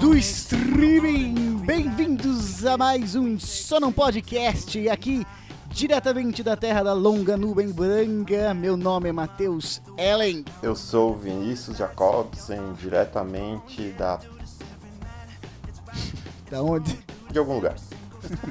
[0.00, 1.58] Do Streaming!
[1.64, 5.26] Bem-vindos a mais um Só Podcast aqui
[5.68, 8.52] diretamente da terra da longa nuvem branca.
[8.54, 10.44] Meu nome é Matheus Ellen.
[10.62, 14.20] Eu sou Vinícius Jacobsen, diretamente da.
[16.50, 16.98] Da onde?
[17.30, 17.76] De algum lugar.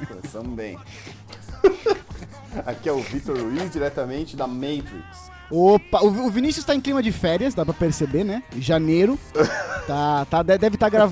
[0.08, 0.78] Começamos bem.
[2.64, 5.33] Aqui é o Victor Ruiz, diretamente da Matrix.
[5.54, 8.42] Opa, o Vinícius está em clima de férias, dá pra perceber, né?
[8.58, 9.16] Janeiro.
[9.86, 11.08] Tá, tá, deve estar tá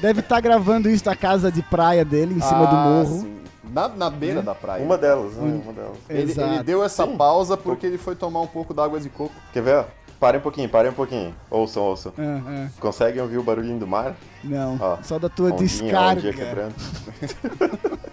[0.00, 3.20] deve tá gravando isso da casa de praia dele, em cima ah, do morro.
[3.20, 3.36] Sim.
[3.72, 4.42] Na, na beira É.
[4.42, 4.82] da praia.
[4.82, 5.60] Uma delas, né?
[5.62, 5.98] Uma delas.
[6.08, 9.34] Ele, ele deu essa pausa porque ele foi tomar um pouco d'água de coco.
[9.52, 9.84] Quer ver?
[10.18, 11.34] Parem um pouquinho, parem um pouquinho.
[11.50, 12.12] Ouçam, ouçam.
[12.18, 14.16] Ah, Conseguem ouvir o barulhinho do mar?
[14.42, 16.20] não, Ó, só da tua Ondinha, descarga.
[16.20, 16.74] ondinha quebrando.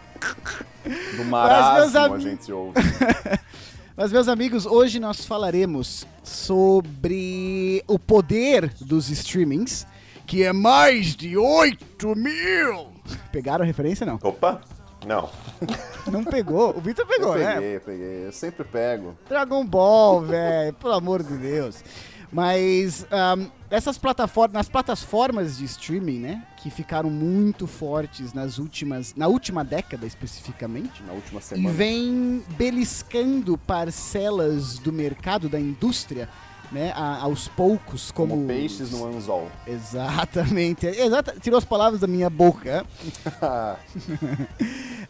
[1.15, 2.73] Do marasmo am- a gente ouve.
[3.95, 9.85] Mas, meus amigos, hoje nós falaremos sobre o poder dos streamings,
[10.25, 12.87] que é mais de 8 mil.
[13.31, 14.03] Pegaram a referência?
[14.03, 14.17] Não.
[14.23, 14.61] Opa!
[15.05, 15.29] Não.
[16.11, 16.75] Não pegou.
[16.75, 17.53] O Victor pegou, eu né?
[17.53, 18.25] peguei, eu peguei.
[18.25, 19.15] Eu sempre pego.
[19.29, 21.83] Dragon Ball, velho, pelo amor de Deus.
[22.31, 29.13] Mas ahm, essas plataformas, nas plataformas de streaming, né, que ficaram muito fortes nas últimas,
[29.15, 31.73] na última década especificamente, Na última e semana.
[31.75, 36.29] vem beliscando parcelas do mercado, da indústria,
[36.71, 39.47] né, a- aos poucos, como, Como peixes no anzol.
[39.67, 42.85] Exatamente, exata, tirou as palavras da minha boca.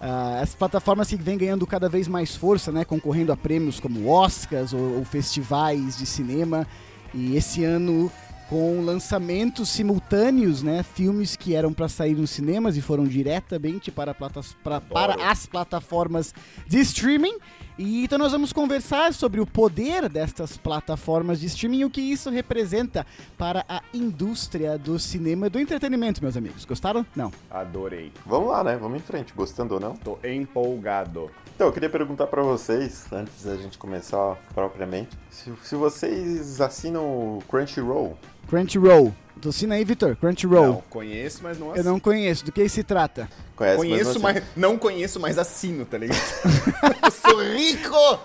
[0.05, 4.09] Ah, as plataformas que vêm ganhando cada vez mais força, né, concorrendo a prêmios como
[4.09, 6.67] Oscars ou, ou festivais de cinema.
[7.13, 8.11] E esse ano
[8.49, 14.13] com lançamentos simultâneos, né, filmes que eram para sair nos cinemas e foram diretamente para,
[14.13, 16.33] platas, pra- para as plataformas
[16.67, 17.37] de streaming.
[17.77, 22.01] E então nós vamos conversar sobre o poder destas plataformas de streaming e o que
[22.01, 23.05] isso representa
[23.37, 26.65] para a indústria do cinema e do entretenimento, meus amigos.
[26.65, 27.05] Gostaram?
[27.15, 27.31] Não.
[27.49, 28.11] Adorei.
[28.25, 28.77] Vamos lá, né?
[28.77, 29.95] Vamos em frente, gostando ou não.
[29.95, 31.31] Tô empolgado.
[31.55, 37.03] Então, eu queria perguntar pra vocês, antes da gente começar propriamente, se, se vocês assinam
[37.03, 38.17] o Crunchyroll.
[38.47, 39.13] Crunchyroll.
[39.49, 40.15] Assina aí, Vitor?
[40.15, 40.65] Crunchyroll.
[40.67, 41.89] Não, conheço, mas não Eu assino.
[41.91, 42.45] não conheço.
[42.45, 43.29] Do que se trata?
[43.55, 46.19] Conhece, Conheço, mas, mas não conheço, mas assino, tá ligado?
[47.03, 48.19] eu sou rico!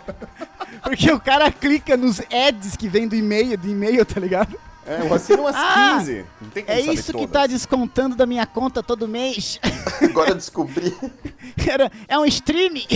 [0.83, 4.59] Porque o cara clica nos ads que vem do e-mail, do e-mail, tá ligado?
[4.87, 6.25] É, eu assino umas Ah, 15.
[6.41, 7.31] Não tem como É isso que todas.
[7.31, 9.61] tá descontando da minha conta todo mês.
[10.03, 10.97] Agora eu descobri.
[11.69, 12.73] Era, é um stream.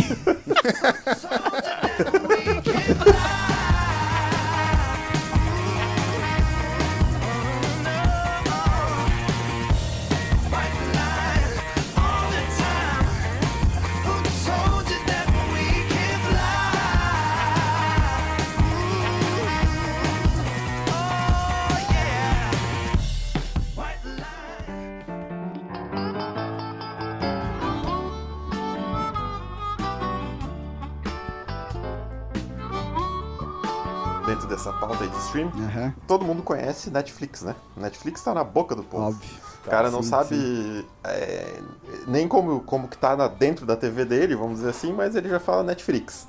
[35.33, 37.55] pauta aí de stream, Aham, todo mundo conhece Netflix, né?
[37.77, 39.05] Netflix tá na boca do povo.
[39.09, 39.43] óbvio.
[39.65, 41.61] O cara não Sim, sabe é,
[42.09, 45.29] nem como, como que tá na- dentro da TV dele, vamos dizer assim, mas ele
[45.29, 46.27] já fala Netflix.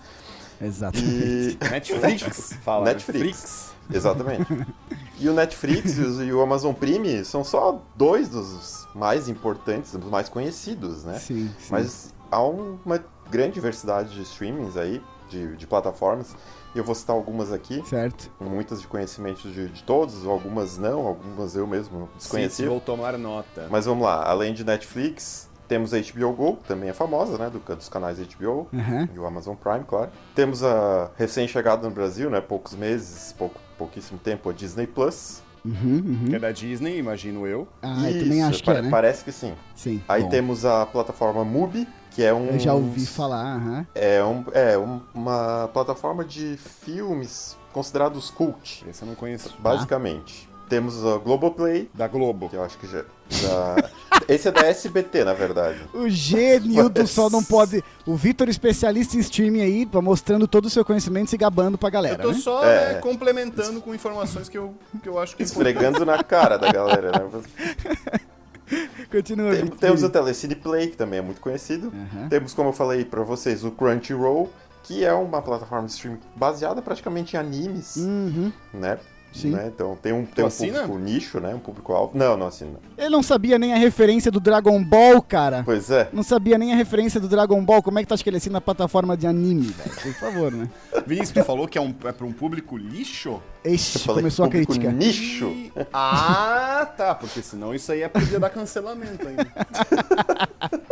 [0.61, 1.57] Exatamente.
[1.61, 2.53] E Netflix.
[2.63, 2.85] Fala.
[2.85, 3.71] Netflix.
[3.91, 4.45] Exatamente.
[5.19, 9.93] E o Netflix e os- e o Amazon Prime são só dois dos mais importantes,
[9.93, 11.17] dos mais conhecidos, né?
[11.17, 11.67] Sim, sim.
[11.71, 16.35] Mas há um- uma grande diversidade de streamings aí, de, de plataformas,
[16.73, 18.29] e eu vou citar algumas aqui, Certo.
[18.39, 22.69] muitas de conhecimento de, de todos, algumas não, algumas eu mesmo Sim, desconhecia.
[22.69, 23.67] vou tomar nota.
[23.69, 27.49] Mas vamos lá, além de Netflix, temos a HBO Go, que também é famosa, né,
[27.49, 29.09] do- dos canais HBO, Aham.
[29.13, 30.09] e o Amazon Prime, claro.
[30.35, 35.41] Temos a recém-chegada no Brasil, né, poucos meses, pouco, pouquíssimo tempo, a Disney Plus.
[35.65, 35.73] Uhum,
[36.05, 36.25] uhum.
[36.29, 37.65] Que é da Disney, imagino eu.
[37.81, 38.89] Ah, eu também acho que é, né?
[38.89, 39.53] Parece que sim.
[39.73, 40.01] Sim.
[40.09, 40.29] Aí bom.
[40.29, 42.47] temos a plataforma Mubi, que é um...
[42.47, 43.87] Eu já ouvi falar, aham.
[43.95, 49.53] É, um, é um- uma plataforma de filmes considerados cult, Esse eu não conheço.
[49.59, 50.49] basicamente.
[50.69, 52.49] Temos a Globoplay, Da Globo.
[52.49, 53.03] que eu acho que já...
[53.29, 53.89] já-
[54.29, 55.79] Esse é da SBT, na verdade.
[55.93, 57.83] O gênio do Mas- sol não pode.
[58.07, 61.77] O Vitor, especialista em streaming aí, tá mostrando todo o seu conhecimento e se gabando
[61.77, 62.23] pra Eu galera.
[62.23, 62.35] tô né?
[62.35, 62.93] só É.
[62.93, 67.11] né, complementando com informações que eu, que eu acho que Esfregando na cara da galera,
[67.11, 68.19] né?
[69.13, 71.93] Continua, Tem- temos o Telecine Play, que também é muito conhecido.
[71.93, 72.27] Aham.
[72.29, 74.51] Temos, como eu falei pra vocês, o Crunchyroll,
[74.83, 78.51] que é uma plataforma de streaming baseada praticamente em animes, Uhum.
[78.73, 78.97] né?
[79.33, 79.49] Sim.
[79.49, 79.71] Né?
[79.73, 80.81] Então tem um, tem um assina?
[80.83, 81.55] público nicho, né?
[81.55, 82.15] Um público-alvo.
[82.17, 82.77] Não, não assino.
[82.97, 85.63] Ele não sabia nem a referência do Dragon Ball, cara.
[85.65, 86.07] Pois é.
[86.13, 87.81] Não sabia nem a referência do Dragon Ball.
[87.81, 89.91] Como é que tu acha que ele assina a plataforma de anime, velho?
[90.01, 90.69] Por favor, né?
[91.07, 93.41] Vinícius, tu falou que é, um, é pra um público lixo?
[93.65, 94.91] Ixi, começou a público crítica.
[94.91, 95.71] nicho.
[95.91, 99.47] Ah, tá, porque senão isso aí é podia dar cancelamento ainda.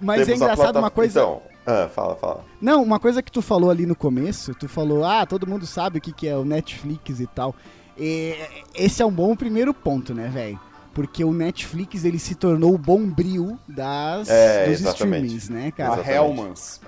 [0.00, 1.20] Mas é Temos a engraçado plata- uma coisa.
[1.20, 2.44] Então, ah, fala, fala.
[2.60, 5.98] Não, uma coisa que tu falou ali no começo, tu falou, ah, todo mundo sabe
[5.98, 7.54] o que, que é o Netflix e tal.
[7.98, 8.34] E
[8.74, 10.58] esse é um bom primeiro ponto, né, velho?
[10.92, 15.26] Porque o Netflix ele se tornou o bombril das, É, dos exatamente.
[15.36, 15.94] streamings, né, A cara?
[15.94, 16.16] Exatamente.
[16.16, 16.80] Hellmans.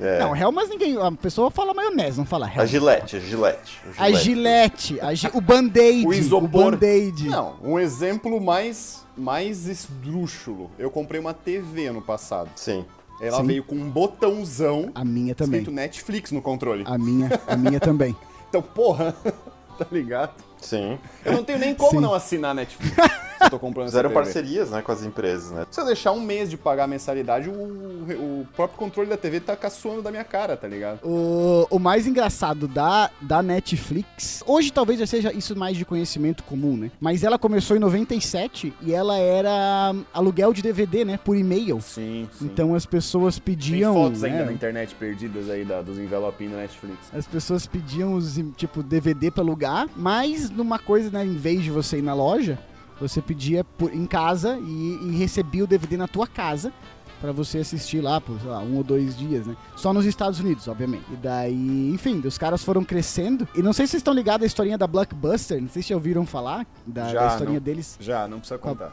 [0.00, 0.18] É.
[0.18, 0.96] Não, Helmas ninguém.
[0.96, 2.64] A pessoa fala maionese, não fala A.
[2.64, 3.78] Gillette, a Gillette.
[3.86, 6.06] o A Gillette, a gi- o Band-Aid.
[6.06, 6.70] O isopor.
[6.70, 7.28] Band-Aid.
[7.28, 10.70] Não, um exemplo mais, mais esdrúxulo.
[10.78, 12.48] Eu comprei uma TV ano passado.
[12.56, 12.84] Sim.
[13.20, 13.46] Ela Sim.
[13.46, 15.60] veio com um botãozão A minha também.
[15.60, 16.84] escrito Netflix no controle.
[16.86, 18.16] A minha, a minha também.
[18.50, 19.14] Então, porra,
[19.78, 20.32] tá ligado?
[20.58, 20.98] Sim.
[21.24, 22.00] Eu não tenho nem como Sim.
[22.00, 22.96] não assinar Netflix.
[23.40, 25.66] eu tô comprando Fizeram parcerias, né, com as empresas, né?
[25.70, 29.40] Se eu deixar um mês de pagar a mensalidade, o, o próprio controle da TV
[29.40, 31.00] tá caçoando da minha cara, tá ligado?
[31.04, 36.42] O, o mais engraçado da, da Netflix, hoje talvez já seja isso mais de conhecimento
[36.44, 36.90] comum, né?
[37.00, 41.18] Mas ela começou em 97 e ela era aluguel de DVD, né?
[41.22, 41.80] Por e-mail.
[41.80, 42.44] Sim, sim.
[42.44, 43.94] Então as pessoas Tem pediam.
[43.94, 46.98] fotos né, ainda na internet perdidas aí da, dos envelopinhos da Netflix.
[47.12, 51.24] As pessoas pediam os, tipo, DVD pra alugar, mas numa coisa, né?
[51.24, 52.58] Em vez de você ir na loja,
[53.00, 56.72] você pedia por- em casa e, e recebia o DVD na tua casa
[57.20, 59.54] pra você assistir lá por, sei lá, um ou dois dias, né?
[59.76, 61.04] Só nos Estados Unidos, obviamente.
[61.12, 63.46] E daí, enfim, os caras foram crescendo.
[63.54, 65.94] E não sei se vocês estão ligados à historinha da Blockbuster, não sei se já
[65.96, 67.64] ouviram falar da, Já, da historinha não.
[67.64, 67.96] deles.
[68.00, 68.90] Já, não precisa contar.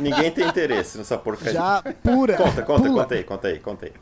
[0.00, 1.52] Ninguém tem interesse nessa porcaria.
[1.52, 2.36] Já pura.
[2.36, 3.02] Conta, conta, pula.
[3.02, 3.92] conta aí, conta aí, conta aí.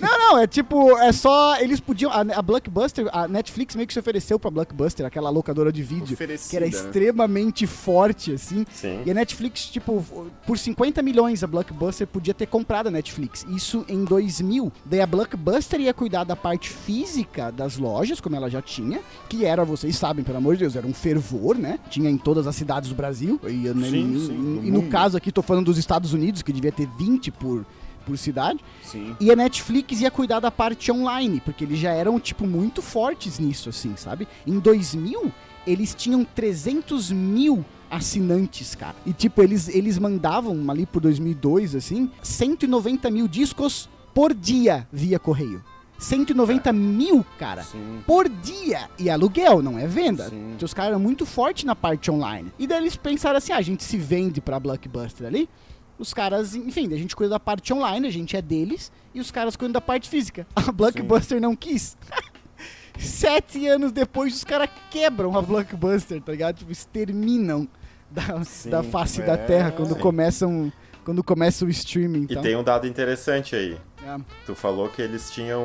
[0.00, 1.58] Não, não, é tipo, é só.
[1.60, 2.10] Eles podiam.
[2.10, 6.14] A, a Blockbuster, a Netflix meio que se ofereceu pra Blockbuster, aquela locadora de vídeo,
[6.14, 6.70] Oferecida, que era né?
[6.70, 8.64] extremamente forte, assim.
[8.72, 9.00] Sim.
[9.04, 10.04] E a Netflix, tipo,
[10.46, 13.44] por 50 milhões a Blockbuster podia ter comprado a Netflix.
[13.48, 14.72] Isso em 2000.
[14.84, 19.44] Daí a Blockbuster ia cuidar da parte física das lojas, como ela já tinha, que
[19.44, 21.78] era, vocês sabem, pelo amor de Deus, era um fervor, né?
[21.90, 23.40] Tinha em todas as cidades do Brasil.
[23.44, 26.42] E, né, Sim, sim, e- no e no caso aqui, tô falando dos Estados Unidos,
[26.42, 27.64] que devia ter 20 por,
[28.06, 28.60] por cidade.
[28.82, 29.16] Sim.
[29.20, 33.38] E a Netflix ia cuidar da parte online, porque eles já eram, tipo, muito fortes
[33.38, 34.28] nisso, assim, sabe?
[34.46, 35.32] Em 2000,
[35.66, 38.94] eles tinham 300 mil assinantes, cara.
[39.04, 45.18] E, tipo, eles, eles mandavam ali por 2002, assim, 190 mil discos por dia via
[45.18, 45.62] correio.
[45.98, 47.62] 190 mil, cara.
[47.64, 48.02] Sim.
[48.06, 48.88] Por dia.
[48.98, 50.28] E aluguel, não é venda.
[50.28, 50.52] Sim.
[50.54, 52.52] Então, os caras eram muito fortes na parte online.
[52.58, 55.48] E daí eles pensaram assim: ah, a gente se vende pra Blockbuster ali.
[55.98, 59.30] Os caras, enfim, a gente cuida da parte online, a gente é deles, e os
[59.30, 60.46] caras cuidam da parte física.
[60.54, 61.96] A Blockbuster não quis.
[62.98, 66.56] Sete anos depois, os caras quebram a Blockbuster, tá ligado?
[66.56, 67.68] Tipo, exterminam
[68.10, 70.00] da, Sim, da face é, da terra quando sim.
[70.00, 70.72] começam.
[71.04, 72.22] Quando começa o streaming.
[72.22, 72.42] E Então.
[72.42, 73.78] tem um dado interessante aí.
[74.02, 75.62] É, Tu falou que eles tinham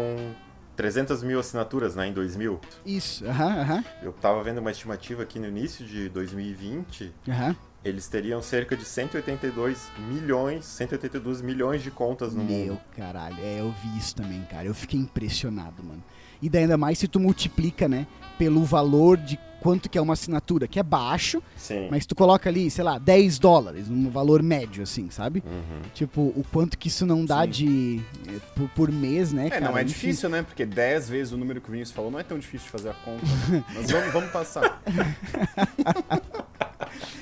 [0.75, 2.59] 300 mil assinaturas, né, em 2000.
[2.85, 7.55] isso, aham, aham, Eu tava vendo uma estimativa aqui no início de 2020, aham.
[7.83, 12.81] Eles teriam cerca de 182 milhões, 182 milhões de contas no Meu mundo.
[12.95, 14.67] caralho, é, eu vi isso também, cara.
[14.67, 16.03] Eu fiquei impressionado, mano.
[16.41, 18.05] E daí ainda mais se tu multiplica, né,
[18.37, 21.87] pelo valor de quanto que é uma assinatura, que é baixo, Sim.
[21.89, 25.41] mas tu coloca ali, sei lá, 10 dólares, um valor médio, assim, sabe?
[25.45, 25.81] Uhum.
[25.93, 27.50] Tipo, o quanto que isso não dá Sim.
[27.50, 28.01] de.
[28.27, 29.65] eh, por, por mês, né, É, cara?
[29.69, 29.93] não é Enfim.
[29.93, 30.41] difícil, né?
[30.43, 32.89] Porque 10 vezes o número que o Vinícius falou não é tão difícil de fazer
[32.89, 33.24] a conta.
[33.74, 34.81] Mas vamos, vamos passar.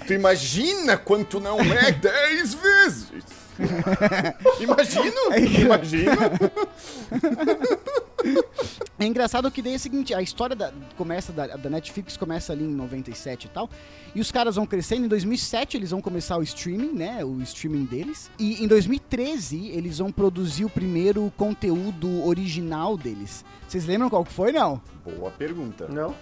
[0.07, 3.11] tu imagina quanto não é 10 vezes?
[4.59, 6.11] Imagino, imagino.
[8.97, 12.51] É engraçado que daí é o seguinte, a história da, começa da, da Netflix começa
[12.51, 13.69] ali em 97 e tal,
[14.13, 17.85] e os caras vão crescendo, em 2007 eles vão começar o streaming, né, o streaming
[17.85, 23.45] deles, e em 2013 eles vão produzir o primeiro conteúdo original deles.
[23.67, 24.81] Vocês lembram qual que foi, não?
[25.17, 25.87] Boa pergunta.
[25.87, 26.13] Não?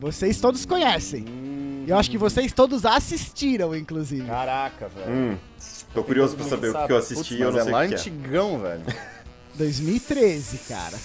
[0.00, 1.24] Vocês todos conhecem.
[1.28, 4.26] Hum, Eu acho que vocês todos assistiram, inclusive.
[4.26, 5.12] Caraca, velho.
[5.34, 5.36] Hum.
[5.94, 7.84] Tô curioso pra saber o que eu assisti Putz, e eu não é sei lá
[7.84, 7.96] o que é.
[7.96, 8.82] antigão, velho.
[9.54, 10.98] 2013, cara.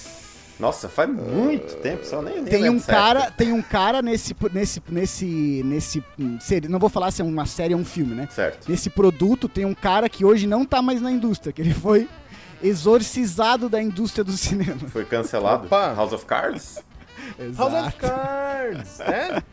[0.60, 2.98] Nossa, faz muito tempo, só nem, nem Tem lembro um certo.
[2.98, 6.04] cara, tem um cara nesse nesse nesse nesse
[6.42, 8.28] série, não vou falar se é uma série ou um filme, né?
[8.30, 8.70] Certo.
[8.70, 12.10] Nesse produto tem um cara que hoje não tá mais na indústria, que ele foi
[12.62, 14.80] exorcizado da indústria do cinema.
[14.90, 15.66] Foi cancelado.
[15.66, 15.94] Opa.
[15.94, 16.84] House of Cards?
[17.58, 17.96] House of.
[17.98, 19.44] Cards, é?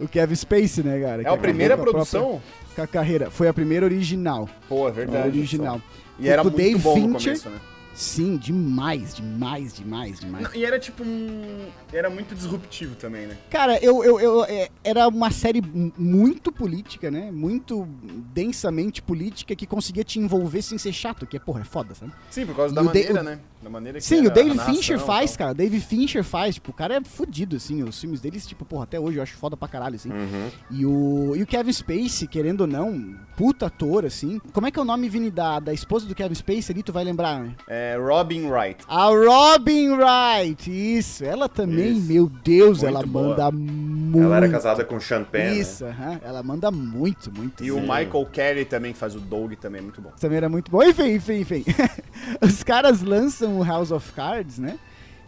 [0.00, 1.22] O Kevin Spacey, né, cara?
[1.22, 2.40] É a primeira a produção?
[2.74, 3.30] Com a carreira.
[3.30, 4.48] Foi a primeira original.
[4.68, 5.28] Pô, é A verdade.
[5.38, 5.80] original.
[6.18, 7.40] E era Com o muito Dave bom no Fincher.
[7.40, 7.58] começo, né?
[7.94, 10.44] Sim, demais, demais, demais, demais.
[10.44, 11.66] Não, E era tipo um.
[11.92, 13.36] Era muito disruptivo também, né?
[13.50, 15.60] Cara, eu, eu, eu- é, era uma série
[15.98, 17.30] muito política, né?
[17.30, 17.86] Muito
[18.34, 22.12] densamente política que conseguia te envolver sem ser chato, que é, porra, é foda, sabe?
[22.30, 23.38] Sim, por causa E da maneira, o- né?
[23.62, 25.54] Da maneira que Sim, o David Fincher faz, cara.
[25.54, 27.82] David Fincher faz, tipo, o cara é fudido, assim.
[27.84, 30.10] Os filmes deles, tipo, porra, até hoje eu acho foda pra caralho, assim.
[30.10, 30.50] Uhum.
[30.70, 34.40] E o, e o Kevin Spacey, querendo ou não, puta ator, assim.
[34.52, 36.82] Como é que é o nome, Vini, da, da esposa do Kevin Spacey ali?
[36.82, 37.54] Tu vai lembrar, né?
[37.68, 38.84] É Robin Wright.
[38.88, 41.24] A Robin Wright, isso.
[41.24, 42.06] Ela também, Isso.
[42.12, 43.28] meu Deus, Muito ela boa.
[43.28, 44.24] manda muito.
[44.24, 45.54] Ela era casada com Sean Penn, né?
[45.56, 46.20] Isso, aham.
[46.22, 47.64] ela manda muito, muito.
[47.64, 50.10] E o Michael Carey também, que faz o Doug, também é muito bom.
[50.20, 50.82] Também era muito bom.
[50.82, 51.64] Enfim, enfim, enfim.
[52.40, 54.78] Os caras lançam o House of Cards, né?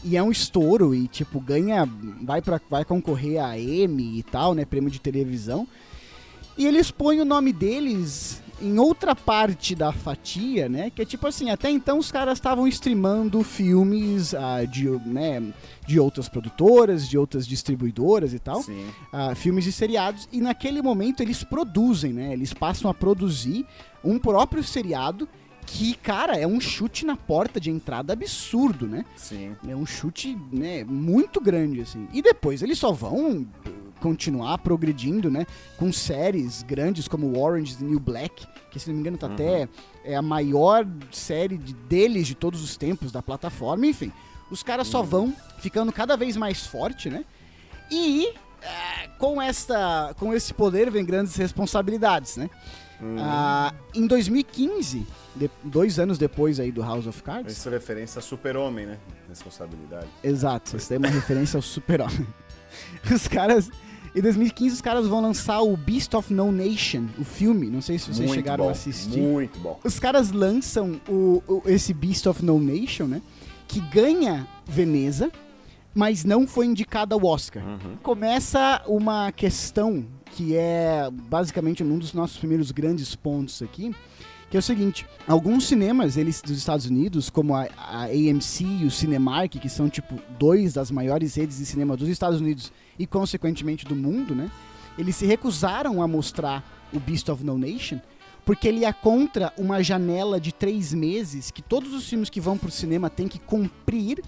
[0.05, 1.89] E é um estouro e, tipo, ganha.
[2.23, 4.65] Vai, pra, vai concorrer a Emmy e tal, né?
[4.65, 5.67] Prêmio de televisão.
[6.59, 10.91] E eles põem o nome deles em outra parte da fatia, né?
[10.91, 15.43] Que é tipo assim, até então os caras estavam streamando filmes ah, de, né,
[15.87, 18.87] de outras produtoras, de outras distribuidoras e tal Sim.
[19.13, 22.33] ah, filmes e seriados, e naquele momento eles produzem, né?
[22.33, 23.67] Eles passam a produzir
[24.03, 25.29] um próprio seriado
[25.67, 29.05] que, cara, é um chute na porta de entrada absurdo, né?
[29.17, 29.57] Sim.
[29.67, 32.07] É um chute, né, muito grande, assim.
[32.13, 33.47] E depois eles só vão
[34.05, 35.47] continuar progredindo, né?
[35.79, 39.67] Com séries grandes como Orange the New Black, que se não me engano tá até
[40.05, 44.13] é a maior série de- deles de todos os tempos da plataforma, enfim.
[44.51, 47.25] Os caras só vão ficando cada vez mais forte, né?
[47.91, 48.27] E
[48.61, 52.51] eh, com esta com esse poder vem grandes responsabilidades, né?
[53.19, 58.19] Ah, em 2015, de- dois anos depois aí do House of Cards, Isso é referência
[58.19, 58.99] a super-homem, né?
[59.29, 60.07] Responsabilidade.
[60.23, 62.27] Exato, isso é uma referência ao super-homem.
[63.13, 63.71] Os caras.
[64.15, 67.69] Em 2015, os caras vão lançar o Beast of No Nation, o filme.
[67.69, 68.69] Não sei se vocês muito chegaram bom.
[68.69, 69.21] a assistir.
[69.21, 69.81] Muito bom.
[69.83, 73.21] Os caras lançam o, o- esse Beast of No Nation, né?
[73.67, 75.33] Que ganha Veneza,
[75.93, 77.65] mas não foi indicado ao Oscar.
[77.67, 77.97] Uhum.
[78.03, 80.05] Começa uma questão
[80.37, 83.93] que é basicamente um dos nossos primeiros grandes pontos aqui,
[84.49, 88.85] que é o seguinte: alguns cinemas eles dos Estados Unidos, como a, a AMC e
[88.85, 93.07] o Cinemark, que são tipo dois das maiores redes de cinema dos Estados Unidos e
[93.07, 94.51] consequentemente do mundo, né?
[94.97, 97.99] Eles se recusaram a mostrar o Beast of No Nation
[98.45, 102.59] porque ele é contra uma janela de três meses que todos os filmes que vão
[102.59, 104.23] pro cinema têm que cumprir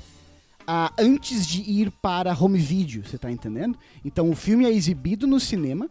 [0.66, 3.78] ah, antes de ir para home video, você tá entendendo?
[4.04, 5.88] Então o filme é exibido no cinema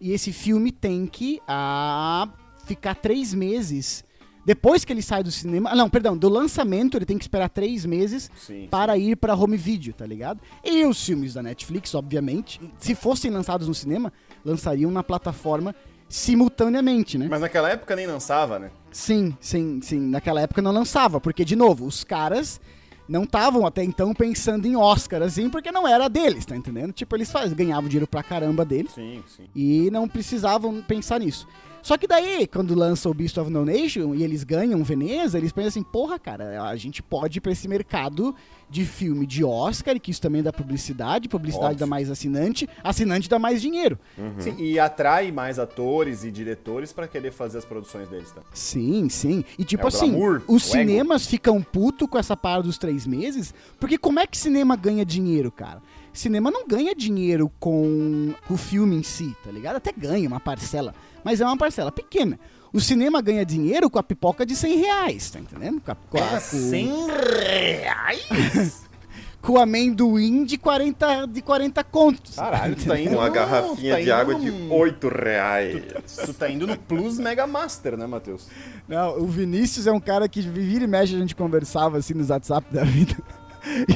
[0.00, 2.28] e esse filme tem que ah,
[2.64, 4.04] ficar três meses
[4.44, 5.70] depois que ele sai do cinema.
[5.70, 8.68] ah, Não, perdão, do lançamento ele tem que esperar três meses Sim.
[8.70, 10.40] para ir para home video, tá ligado?
[10.64, 14.12] E os filmes da Netflix, obviamente, se fossem lançados no cinema,
[14.44, 15.74] lançariam na plataforma
[16.08, 17.26] simultaneamente, né?
[17.30, 18.70] Mas naquela época nem lançava, né?
[18.90, 20.00] Sim, sim, sim.
[20.00, 22.60] Naquela época não lançava, porque, de novo, os caras
[23.08, 26.92] não estavam até então pensando em Oscar, assim, porque não era deles, tá entendendo?
[26.92, 29.44] Tipo, eles faz, ganhavam dinheiro pra caramba deles Sim, sim.
[29.54, 31.46] e não precisavam pensar nisso.
[31.84, 35.52] Só que daí, quando lança o Beast of No Nation e eles ganham Veneza, eles
[35.52, 38.34] pensam assim, porra, cara, a gente pode ir pra esse mercado
[38.70, 41.80] de filme de Oscar, que isso também dá publicidade, publicidade Óbvio.
[41.80, 43.98] dá mais assinante, assinante dá mais dinheiro.
[44.38, 48.40] Sim, e atrai mais atores e diretores pra querer fazer as produções deles, tá?
[48.54, 49.44] Sim, sim.
[49.58, 53.06] E tipo É o assim, glamour, os cinemas ficam puto com essa parada dos três
[53.06, 55.82] meses, porque como é que cinema ganha dinheiro, cara?
[56.14, 59.76] Cinema não ganha dinheiro com, o filme em si, tá ligado?
[59.76, 60.94] Até ganha uma parcela,
[61.24, 62.38] mas é uma parcela pequena.
[62.72, 65.80] O cinema ganha dinheiro com a pipoca de 100 reais, tá entendendo?
[65.80, 68.84] Com, a, com, a- com- reais?
[69.42, 72.36] com o amendoim de 40, de 40 contos.
[72.36, 75.82] Caralho, tu tá indo Com uma garrafinha tá de água no- de 8 reais.
[76.26, 78.48] Tu tá indo no Plus Mega Master, né, Matheus?
[78.88, 82.30] Não, o Vinícius é um cara que vira e mexe, a gente conversava assim nos
[82.30, 83.16] WhatsApp da vida.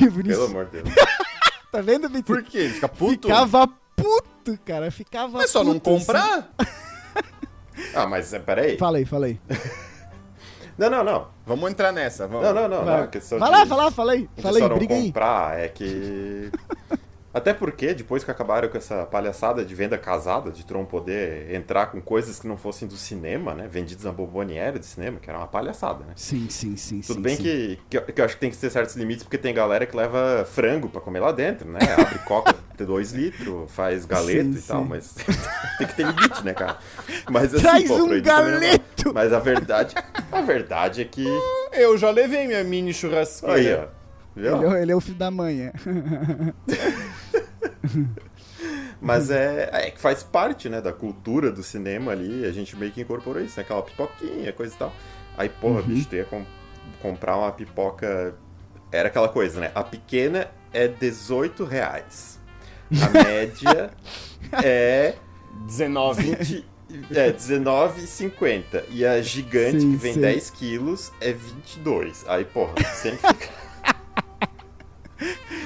[0.01, 0.95] E o Vinícius, Pelo amor de Deus.
[1.71, 2.27] tá vendo, Vinícius?
[2.27, 2.69] Por quê?
[2.69, 3.29] Fica puto?
[3.29, 4.91] Ficava puto, cara.
[4.91, 6.07] Ficava Mas só não puto, assim.
[6.07, 6.51] comprar?
[7.95, 8.77] Ah, mas é, peraí.
[8.77, 9.39] Fala aí, fala aí.
[10.77, 11.29] Não, não, não.
[11.47, 12.45] Vamos entrar nessa, vamos.
[12.45, 12.85] Não, não, não.
[12.85, 12.99] não.
[12.99, 13.69] Vai, questão vai lá, de
[14.43, 15.07] Fala aí, só não briga aí.
[15.07, 16.51] comprar é que.
[17.39, 21.87] Até porque, depois que acabaram com essa palhaçada de venda casada, de Tron poder entrar
[21.87, 23.69] com coisas que não fossem do cinema, né?
[23.71, 26.15] Vendidas na bomboniere de cinema, que era uma palhaçada, né?
[26.17, 27.01] Sim, sim, sim.
[27.01, 27.43] Tudo sim, bem sim.
[27.45, 29.87] que, que, eu- que eu acho que tem que ter certos limites, porque tem galera
[29.87, 31.79] que leva frango pra comer lá dentro, né?
[31.97, 35.15] Abre coca de 2 litros, faz galeto Sim, e tal, mas
[35.79, 36.79] tem que ter limite, né, cara?
[37.31, 39.13] Mas assim, Traz pô, um não galeto!
[39.15, 39.95] Mas a verdade,
[40.33, 41.25] a verdade é que.
[41.73, 43.55] Eu já levei minha mini churrasqueira.
[43.55, 43.99] Aí, ó.
[44.37, 44.57] Viu?
[44.63, 45.73] Ele, é- ele é o filho da manhã.
[49.01, 52.91] Mas é, é que faz parte, né, da cultura do cinema ali, a gente meio
[52.91, 53.63] que incorporou isso, né?
[53.63, 54.93] Aquela pipoquinha, coisa e tal.
[55.37, 56.45] Aí, porra, bicho, tu ia com...
[57.01, 58.35] comprar uma pipoca.
[58.91, 59.71] Era aquela coisa, né?
[59.75, 62.41] A pequena é 18 reais.
[62.91, 63.91] A média
[64.65, 65.15] é
[65.67, 66.35] 19.
[66.35, 66.67] 20,
[67.13, 68.85] é 19,50.
[68.91, 70.21] E a gigante, Sim, que vem sim.
[70.21, 72.25] 10 quilos, é 22.
[72.27, 73.68] Aí, porra, sempre fica.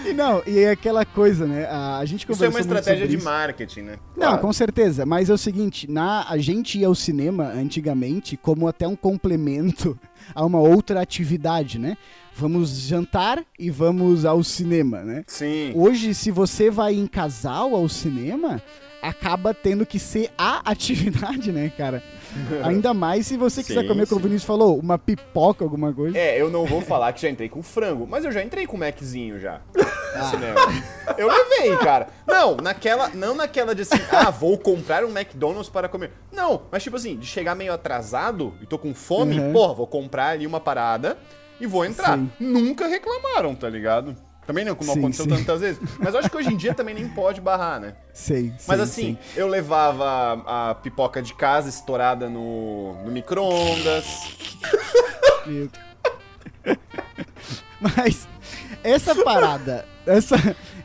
[0.06, 1.66] E não, e é aquela coisa, né?
[1.66, 3.24] A, gente Isso é conversou uma estratégia de isso.
[3.24, 3.96] marketing, né?
[4.16, 4.38] Não, Claro.
[4.42, 5.04] com certeza.
[5.06, 9.98] Mas é o seguinte, na, a gente ia ao cinema antigamente como até um complemento
[10.34, 11.96] a uma outra atividade, né?
[12.34, 15.22] Vamos jantar e vamos ao cinema, né?
[15.26, 15.72] Sim.
[15.74, 18.62] Hoje, se você vai em casal ao cinema,
[19.02, 22.02] acaba tendo que ser a atividade, né, cara?
[22.64, 24.22] Ainda mais se você quiser Sim, comer, como o.
[24.22, 26.16] Vinícius falou, uma pipoca, alguma coisa.
[26.16, 28.76] É, eu não vou falar que já entrei com frango, mas eu já entrei com
[28.76, 29.60] Maczinho já.
[30.14, 30.30] Ah.
[31.16, 32.08] Eu levei, cara.
[32.26, 33.08] Não, naquela.
[33.14, 36.10] Não naquela de assim, ah, vou comprar um McDonald's para comer.
[36.30, 39.54] Não, mas tipo assim, de chegar meio atrasado e tô com fome, Uhum.
[39.54, 41.16] porra, vou comprar ali uma parada
[41.58, 42.18] e vou entrar.
[42.18, 42.30] Sim.
[42.38, 44.14] Nunca reclamaram, tá ligado?
[44.46, 45.30] Também não, como Sim, aconteceu sim.
[45.30, 45.80] tantas vezes.
[45.98, 47.94] Mas eu acho que hoje em dia também nem pode barrar, né?
[48.12, 54.04] Sei, Mas sei, assim, eu levava a, pipoca de casa estourada no, no micro-ondas.
[57.80, 58.28] Mas
[58.82, 60.36] essa parada, essa,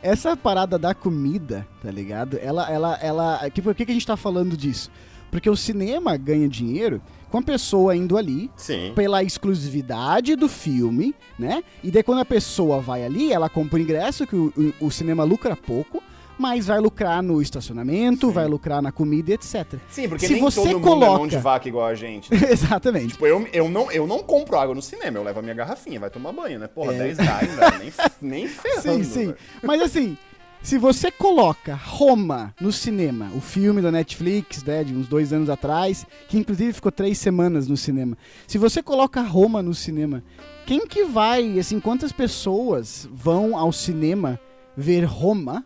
[0.02, 2.38] essa parada da comida, tá ligado?
[2.40, 3.50] Ela, ela, ela.
[3.50, 4.90] Que, por que, que a gente tá falando disso?
[5.30, 8.92] Porque o cinema ganha dinheiro com a pessoa indo ali Sim.
[8.94, 11.62] pela exclusividade do filme, né?
[11.82, 14.90] E daí quando a pessoa vai ali, ela compra o ingresso, que o, o- o
[14.90, 16.02] cinema lucra pouco,
[16.38, 19.74] mas vai lucrar no estacionamento, vai lucrar na comida, etc.
[19.88, 22.30] Sim, porque Se nem você todo mundo é mão coloca- de vaca igual a gente.
[22.48, 23.08] Exatamente.
[23.14, 25.98] Tipo, eu, eu, não, eu não compro água no cinema, eu levo a minha garrafinha,
[25.98, 26.68] vai tomar banho, né?
[26.68, 26.98] Porra, É.
[26.98, 27.92] 10 reais, velho, nem,
[28.22, 28.82] nem ferrando.
[28.82, 29.26] Sim, sim.
[29.26, 29.36] velho.
[29.62, 30.16] Mas assim,
[30.62, 35.48] se você coloca Roma no cinema, o filme da Netflix, né, de uns dois anos
[35.48, 38.16] atrás, que inclusive ficou três semanas no cinema.
[38.46, 40.22] Se você coloca Roma no cinema,
[40.66, 44.38] quem que vai, assim, quantas pessoas vão ao cinema
[44.76, 45.64] ver Roma?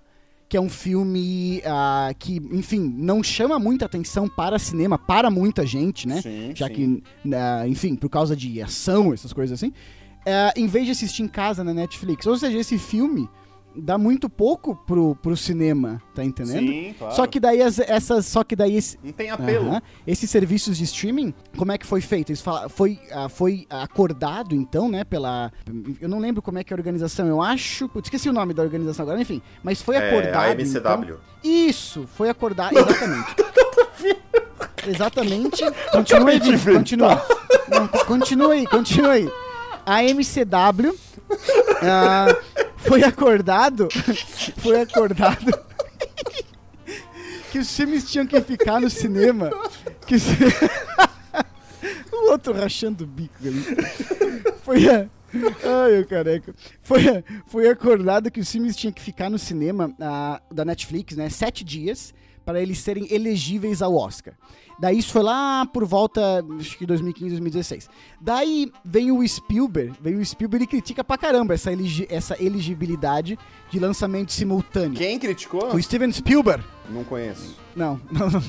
[0.49, 5.67] Que é um filme ah, que, enfim, não chama muita atenção para cinema, para muita
[5.67, 6.21] gente, né?
[6.21, 6.75] Sim, já sim.
[6.75, 7.03] que,
[7.35, 9.73] ah, enfim, por causa de ação, essas coisas assim,
[10.26, 12.26] é, em vez de assistir em casa na Netflix.
[12.26, 13.28] Ou seja, esse filme
[13.76, 16.69] dá muito pouco pro, pro cinema, tá entendendo?
[16.71, 17.15] Sim, claro.
[17.15, 19.69] Só que daí as- essas, só que daí esse, Não tem apelo.
[19.71, 19.82] Aham.
[20.06, 22.30] Esses serviços de streaming, como é que foi feito?
[22.30, 25.50] Eles foi, ah, foi acordado, então, né, pela...
[26.00, 27.89] Eu não lembro como é que é a organização, eu acho...
[27.89, 29.41] Putz, esqueci o nome da organização agora, enfim.
[29.63, 31.04] Mas foi É, acordado, a MCW.
[31.04, 33.35] então- Isso, foi acordado, exatamente.
[34.87, 35.63] exatamente.
[35.93, 36.41] Continua aí,
[36.75, 37.26] continua.
[37.69, 39.30] Não, co- continua aí, continua aí.
[39.87, 40.95] A MCW
[41.82, 42.37] ah,
[42.86, 43.88] foi acordado,
[44.58, 45.52] foi acordado
[47.50, 49.50] que os filmes tinham que ficar no cinema.
[50.06, 50.25] Que os-
[52.12, 53.64] o outro rachando o bico ali.
[54.62, 55.06] Foi a...
[55.84, 56.54] Ai, eu careca.
[56.82, 61.16] Foi, a- foi acordado que os filmes tinham que ficar no cinema ah, da Netflix,
[61.16, 61.28] né?
[61.28, 62.14] Sete dias
[62.45, 64.34] para eles serem elegíveis ao Oscar.
[64.82, 67.88] Daí isso foi lá por volta, acho que 2015, 2016.
[68.21, 73.38] Daí vem o Spielberg, vem o Spielberg e critica pra caramba essa, elegi- essa elegibilidade
[73.71, 74.95] de lançamento simultâneo.
[74.99, 75.73] Quem criticou?
[75.73, 76.64] O Steven Spielberg.
[76.90, 77.56] Não conheço.
[77.76, 78.42] Não, não, não.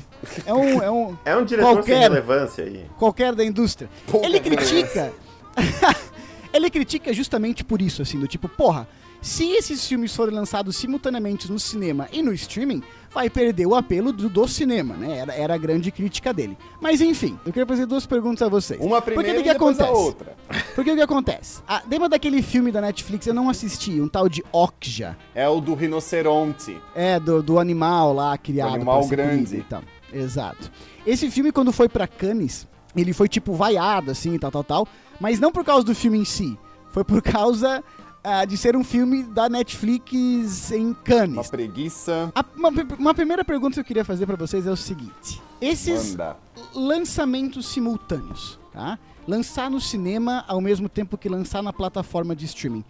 [0.44, 2.86] É um, é um É um diretor sem Qualquer- relevância aí.
[2.98, 3.88] qualquer da indústria.
[4.08, 5.14] Pouca ele critica.
[6.52, 8.88] ele critica justamente por isso, assim, do tipo, porra,
[9.22, 12.82] se esses filmes forem lançados simultaneamente no cinema e no streaming,
[13.14, 15.18] vai perder o apelo do, do cinema, né?
[15.20, 16.58] Era, era a grande crítica dele.
[16.82, 18.80] Mas enfim, eu queria fazer duas perguntas a vocês.
[18.82, 20.04] Uma Porque primeira o e que, que depois a acontece?
[20.06, 20.36] outra.
[20.76, 21.62] Porque o que acontece?
[21.68, 23.28] Ah, lembra daquele filme da Netflix?
[23.28, 25.16] Eu não assisti, um tal de Okja.
[25.36, 26.78] É o do rinoceronte.
[26.96, 28.76] É, do, do animal lá criado.
[28.76, 29.58] animal pra ser grande.
[29.58, 29.84] E tal.
[30.12, 30.72] Exato.
[31.06, 34.88] Esse filme, quando foi pra Cannes, ele foi tipo vaiado, assim, tal, tal, tal.
[35.20, 36.58] Mas não por causa do filme em si.
[36.92, 37.84] Foi por causa
[38.24, 41.50] ah, de ser um filme da Netflix em Uma Cannes.
[41.50, 42.32] preguiça.
[42.34, 46.12] A- uma, uma primeira pergunta que eu queria fazer pra vocês é o seguinte: esses
[46.12, 46.38] Manda.
[46.74, 48.98] lançamentos simultâneos, tá?
[49.28, 52.84] Lançar no cinema ao mesmo tempo que lançar na plataforma de streaming.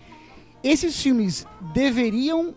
[0.63, 2.54] Esses filmes deveriam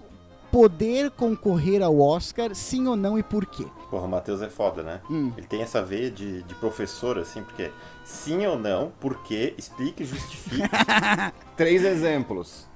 [0.50, 3.66] poder concorrer ao Oscar, sim ou não e por quê?
[3.90, 5.00] Porra, o Matheus é foda, né?
[5.10, 5.32] Hum.
[5.36, 7.70] Ele tem essa veia de, de professor, assim, porque
[8.04, 10.62] sim ou não, por quê, explique e justifique.
[11.56, 12.66] Três exemplos.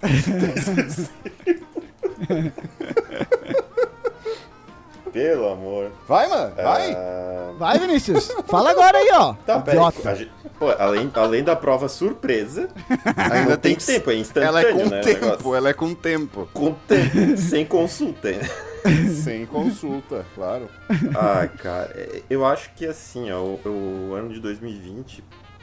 [5.13, 5.91] Pelo amor.
[6.07, 6.55] Vai, mano.
[6.55, 6.93] Vai.
[6.93, 9.35] Ah, Vai, Vinícius, fala agora aí, ó.
[9.45, 10.15] Tá, Idiota.
[10.15, 12.69] gente- Pô, além, além da prova surpresa,
[13.33, 15.01] ainda tem que- tempo, é instantâneo, Ela é com né?
[15.01, 16.49] o tempo, ela é com tempo.
[16.53, 18.31] Com tempo, sem consulta.
[18.31, 18.49] né?
[19.23, 20.69] Sem consulta, claro.
[21.15, 25.23] Ah, cara, é- eu acho que assim, ó, o, o ano de 2020,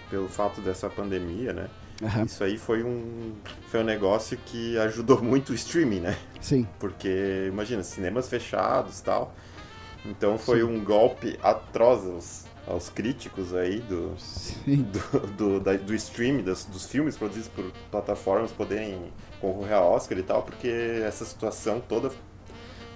[0.09, 1.67] pelo fato dessa pandemia, né?
[2.03, 2.25] Aham.
[2.25, 3.33] Isso aí foi um,
[3.69, 6.17] foi um negócio que ajudou muito o streaming, né?
[6.39, 6.67] Sim.
[6.79, 9.33] Porque, imagina, cinemas fechados e tal.
[10.05, 10.63] Então foi Sim.
[10.65, 14.83] um golpe atroz aos, aos críticos aí do, Sim.
[14.83, 20.17] do, do, da- do streaming, das- dos filmes produzidos por plataformas poderem concorrer a Oscar
[20.19, 20.67] e tal, porque
[21.03, 22.11] essa situação toda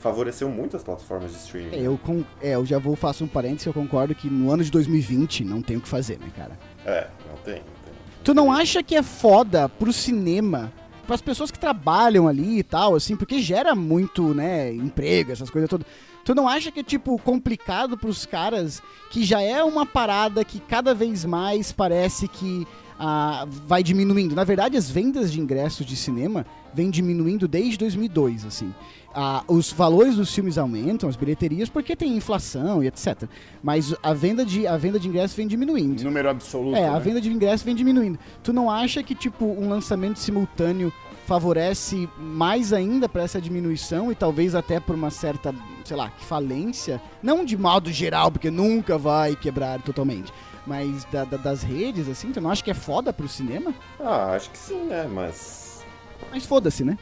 [0.02, 1.76] favoreceu muito as plataformas de streaming.
[1.76, 4.64] É, eu, com, é, eu já vou faço um parênteses, eu concordo que no ano
[4.64, 6.60] de 2020 não tem o que fazer, né, cara?
[6.86, 7.94] É, não tem, não tem.
[8.24, 10.74] Tu não acha que é foda pro cinema,
[11.06, 15.70] pras pessoas que trabalham ali e tal, assim, porque gera muito, né, emprego, essas coisas
[15.70, 15.86] todas.
[16.26, 20.60] Tu não acha que é, tipo, complicado pros caras que já é uma parada que
[20.60, 22.68] cada vez mais parece que
[23.04, 24.36] ah, vai diminuindo?
[24.36, 28.72] Na verdade, as vendas de ingressos de cinema vêm diminuindo desde 2002, assim.
[29.12, 33.24] Ah, os valores dos filmes aumentam, as bilheterias, porque tem inflação e etc.
[33.64, 36.04] Mas a venda de, a venda de ingressos vem diminuindo.
[36.04, 36.76] Número absoluto.
[36.76, 36.90] É, né?
[36.90, 38.20] a venda de ingresso vem diminuindo.
[38.44, 40.94] Tu não acha que, tipo, um lançamento simultâneo
[41.26, 47.02] favorece mais ainda para essa diminuição e talvez até por uma certa, sei lá, falência?
[47.24, 50.32] Não de modo geral, porque nunca vai quebrar totalmente.
[50.66, 53.74] Mas da- da- das redes, assim, tu não acha que é foda pro cinema?
[54.00, 55.08] Ah, acho que sim, né?
[55.12, 55.84] Mas.
[56.32, 56.98] Mas foda-se, né?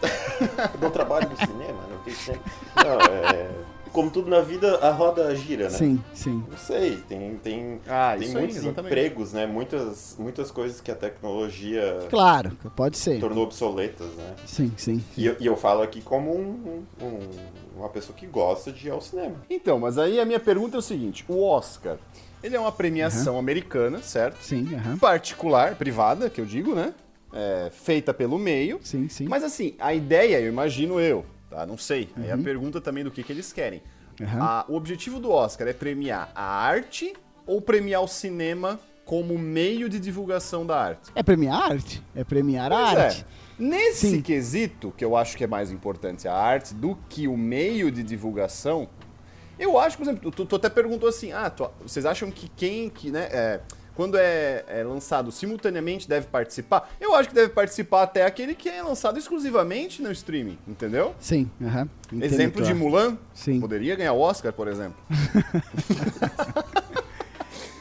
[0.80, 2.42] Dou trabalho no cinema, não tem cinema.
[2.76, 3.50] Não, é.
[3.92, 5.76] Como tudo na vida, a roda gira, né?
[5.76, 6.42] Sim, sim.
[6.50, 8.86] Não sei, tem, tem, Ah, tem aí, muitos exatamente.
[8.90, 9.46] empregos, né?
[9.46, 13.20] Muitas, muitas coisas que a tecnologia Claro, pode ser.
[13.20, 14.34] tornou obsoletas, né?
[14.46, 15.04] Sim, sim.
[15.14, 17.30] E eu, e eu falo aqui como um- um-
[17.76, 19.36] uma pessoa que gosta de ir ao cinema.
[19.50, 21.98] Então, mas aí a minha pergunta é o seguinte: o Oscar,
[22.42, 24.42] ele é uma premiação americana, certo?
[24.42, 24.98] Sim, aham.
[24.98, 26.92] Particular, privada, que eu digo, né?
[27.32, 28.78] É, feita pelo meio.
[28.82, 29.26] Sim, sim.
[29.28, 31.64] Mas assim, a ideia, eu imagino eu, tá?
[31.64, 32.10] Não sei.
[32.16, 33.82] Aí a pergunta também do que, que eles querem.
[34.38, 37.14] A- o objetivo do Oscar é premiar a arte
[37.46, 41.10] ou premiar o cinema como meio de divulgação da arte?
[41.14, 42.02] É premiar arte?
[42.14, 43.04] É premiar a Pois é.
[43.06, 43.26] arte.
[43.58, 44.22] Nesse Sim.
[44.22, 48.02] quesito, que eu acho que é mais importante a arte do que o meio de
[48.02, 48.88] divulgação,
[49.62, 52.88] eu acho, por exemplo, tu, tu até perguntou assim, ah, tu- vocês acham que quem
[52.90, 53.60] que, né, é,
[53.94, 56.90] quando é, é lançado simultaneamente deve participar?
[57.00, 61.14] Eu acho que deve participar até aquele que é lançado exclusivamente no streaming, entendeu?
[61.20, 61.88] Sim, aham.
[62.12, 63.60] Entendo Exemplo de Mulan, Sim.
[63.60, 64.96] poderia ganhar o Oscar, por exemplo.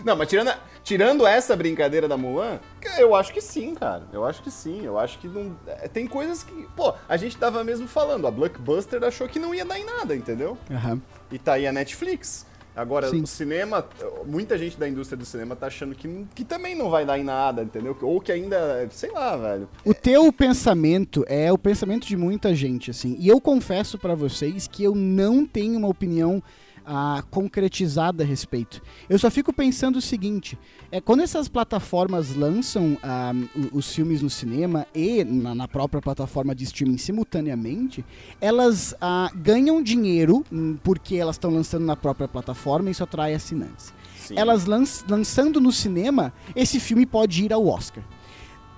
[0.03, 2.59] Não, mas tirando, a- tirando essa brincadeira da Mulan,
[2.97, 4.03] eu acho que sim, cara.
[4.11, 4.83] Eu acho que sim.
[4.83, 5.55] Eu acho que não.
[5.67, 6.67] é, Tem coisas que.
[6.75, 10.15] Pô, a gente tava mesmo falando, a Blockbuster achou que não ia dar em nada,
[10.15, 10.57] entendeu?
[10.71, 10.99] Aham.
[11.31, 12.45] E tá aí a Netflix.
[12.75, 13.21] Agora, Sim.
[13.21, 13.85] o cinema,
[14.25, 17.23] muita gente da indústria do cinema tá achando que, que também não vai dar em
[17.23, 17.97] nada, entendeu?
[18.01, 19.67] Ou que ainda, sei lá, velho.
[19.83, 23.17] O teu pensamento é o pensamento de muita gente, assim.
[23.19, 26.41] E eu confesso pra vocês que eu não tenho uma opinião
[26.85, 28.81] ah, concretizada a respeito.
[29.09, 30.57] Eu só fico pensando o seguinte:
[30.91, 33.31] é quando essas plataformas lançam ah,
[33.71, 38.03] os filmes no cinema e na, na própria plataforma de streaming simultaneamente,
[38.39, 43.33] elas ah, ganham dinheiro hum, porque elas estão lançando na própria plataforma e isso atrai
[43.33, 43.93] assinantes.
[44.17, 44.35] Sim.
[44.37, 48.03] Elas lanç- lançando no cinema, esse filme pode ir ao Oscar.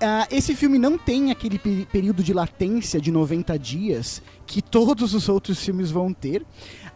[0.02, 5.30] Ah, esse filme não tem aquele período de latência de 90 dias que todos os
[5.30, 6.46] outros filmes vão ter.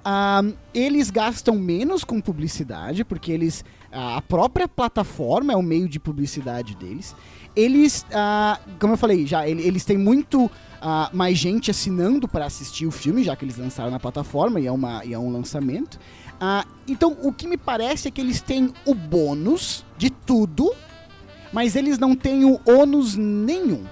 [0.09, 0.41] Ah,
[0.73, 3.65] eles gastam menos com publicidade, porque eles.
[3.91, 7.13] A própria plataforma é o meio de publicidade deles.
[7.53, 10.49] Eles, ah, como eu falei, já ele- eles têm muito
[10.81, 14.67] ah, mais gente assinando para assistir o filme, já que eles lançaram na plataforma e
[14.67, 15.99] é, uma, e é um lançamento.
[16.39, 20.71] Ah, então, o que me parece é que eles têm o bônus de tudo,
[21.51, 23.83] mas eles não têm o ônus nenhum.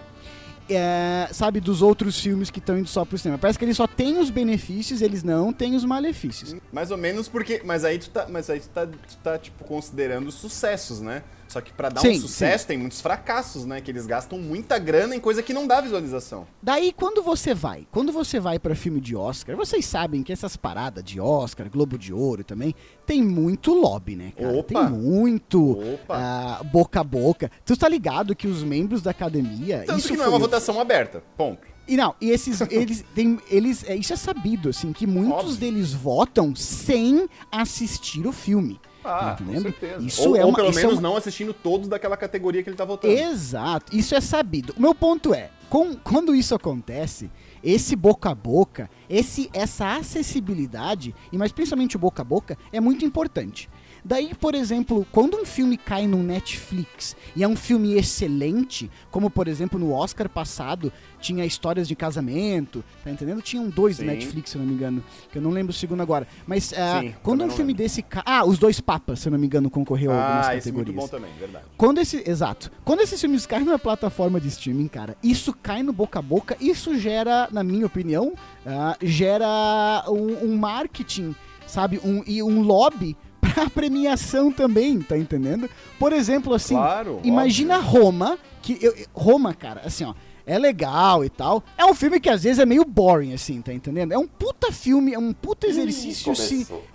[0.69, 3.37] É, sabe, dos outros filmes que estão indo só pro cinema.
[3.37, 6.55] Parece que eles só têm os benefícios, eles não têm os malefícios.
[6.71, 7.61] Mais ou menos porque.
[7.63, 11.23] Mas aí tu tá, mas aí tu tá, tu tá tipo, considerando os sucessos, né?
[11.55, 13.79] Só que pra dar Sim, um sucesso tem muitos fracassos, né?
[13.79, 16.45] Que eles gastam muita grana em coisa que não dá visualização.
[16.61, 20.57] Daí, quando você vai, quando você vai pra filme de Oscar, vocês sabem que essas
[20.57, 24.51] paradas de Oscar, Globo de Ouro também, tem muito lobby, né, cara?
[24.51, 24.83] Opa!
[24.83, 26.17] Tem muito Opa!
[26.17, 27.49] ah, boca a boca.
[27.63, 29.85] Tu tá ligado que os membros da academia...
[29.87, 31.23] Tanto isso que não é uma votação aberta.
[31.37, 31.65] Ponto.
[31.87, 35.55] E não, e esses, eles têm, eles, é, isso é sabido, assim, que muitos Óbvio.
[35.55, 38.77] deles votam sem assistir o filme.
[39.05, 39.55] Ah, Entendendo?
[39.63, 40.03] com certeza.
[40.03, 42.63] Isso ou, é ou uma- pelo isso é menos uma- não assistindo todos daquela categoria
[42.63, 43.13] que ele tá votando.
[43.13, 44.73] Exato, isso é sabido.
[44.77, 47.29] O meu ponto é, com- quando isso acontece,
[47.63, 52.79] esse boca a boca, esse, essa acessibilidade, e mais principalmente o boca a boca, é
[52.79, 53.69] muito importante.
[54.07, 59.31] Daí, por exemplo, quando um filme cai no Netflix e é um filme excelente, como
[59.31, 63.41] por exemplo no Oscar passado, tinha histórias de casamento, tá entendendo?
[63.41, 64.05] Tinham dois Sim.
[64.05, 66.27] no Netflix, se eu não me engano, que eu não lembro o segundo agora.
[66.45, 67.83] Mas ah, Sim, quando um filme lembro.
[67.83, 68.03] desse.
[68.03, 70.69] ca- Ah, Os Dois Papas, se eu não me engano, concorreu a algumas Ah, esse
[70.69, 70.95] é categorias.
[70.95, 71.65] muito bom também, verdade.
[71.75, 72.71] Quando esse, exato.
[72.83, 76.55] Quando esses filmes caem numa plataforma de streaming, cara, isso cai no boca a boca,
[76.61, 78.33] isso gera, na minha opinião,
[78.67, 83.17] ah, gera um, um marketing, sabe, um, e um lobby
[83.63, 85.69] pra premiação também, tá entendendo?
[85.97, 90.13] Por exemplo, assim, Claro, imagina Roma, que eu, Roma, cara, assim, ó,
[90.45, 91.63] é legal e tal.
[91.77, 94.11] É um filme que às vezes é meio boring, assim, tá entendendo?
[94.11, 96.65] É um puta filme, é um puta exercício, sim.
[96.65, 96.85] Começou.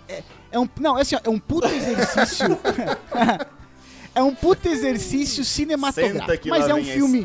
[0.51, 2.57] É um, não, é assim, ó, é um puta exercício.
[4.13, 6.49] é um puta exercício cinematográfico.
[6.49, 7.23] Mas é um a filme,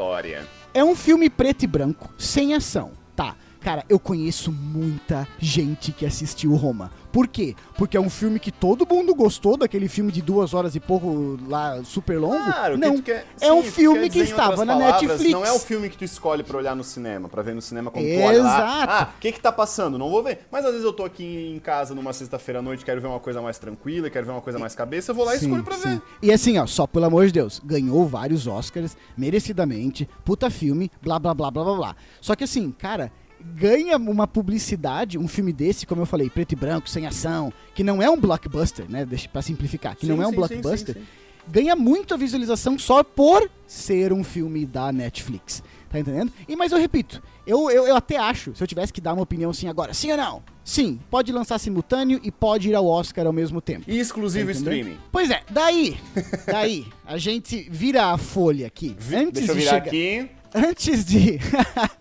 [0.72, 2.92] é um filme preto e branco, sem ação.
[3.14, 3.36] Tá.
[3.60, 6.92] Cara, eu conheço muita gente que assistiu Roma.
[7.16, 7.56] Por quê?
[7.78, 11.38] Porque é um filme que todo mundo gostou, daquele filme de duas horas e pouco
[11.48, 12.36] lá, super longo.
[12.36, 15.32] Claro, não, tu quer- é um sim, filme que estava na palavras, Netflix.
[15.32, 17.90] Não é o filme que tu escolhe pra olhar no cinema, pra ver no cinema
[17.90, 18.56] quando tu olha lá.
[18.58, 18.92] Exato.
[18.92, 19.96] Ah, o que que tá passando?
[19.96, 20.40] Não vou ver.
[20.52, 23.18] Mas às vezes eu tô aqui em casa numa sexta-feira à noite, quero ver uma
[23.18, 25.64] coisa mais tranquila, quero ver uma coisa mais cabeça, eu vou lá e Sim, escolho
[25.64, 25.88] pra sim.
[25.94, 26.02] ver.
[26.20, 31.18] E assim, ó, só pelo amor de Deus, ganhou vários Oscars, merecidamente, puta filme, blá
[31.18, 31.96] blá blá blá blá blá.
[32.20, 36.56] Só que assim, cara, ganha uma publicidade, um filme desse, como eu falei, preto e
[36.56, 39.04] branco, sem ação, que não é um blockbuster, né?
[39.04, 41.02] Deixa pra simplificar, que Sim, não é um sim, blockbuster, sim,
[41.48, 45.62] ganha muita visualização só por ser um filme da Netflix.
[45.88, 46.32] Tá entendendo?
[46.48, 49.22] E mas eu repito, eu, eu, eu até acho, se eu tivesse que dar uma
[49.22, 50.42] opinião assim agora, sim ou não?
[50.64, 53.84] Sim, pode lançar simultâneo e pode ir ao Oscar ao mesmo tempo.
[53.86, 54.98] E exclusivo Tá streaming.
[55.12, 55.96] Pois é, daí,
[56.44, 58.96] daí, a gente vira a folha aqui.
[58.98, 60.30] Vi- Antes Deixa eu de virar chegar, aqui.
[60.52, 61.38] antes de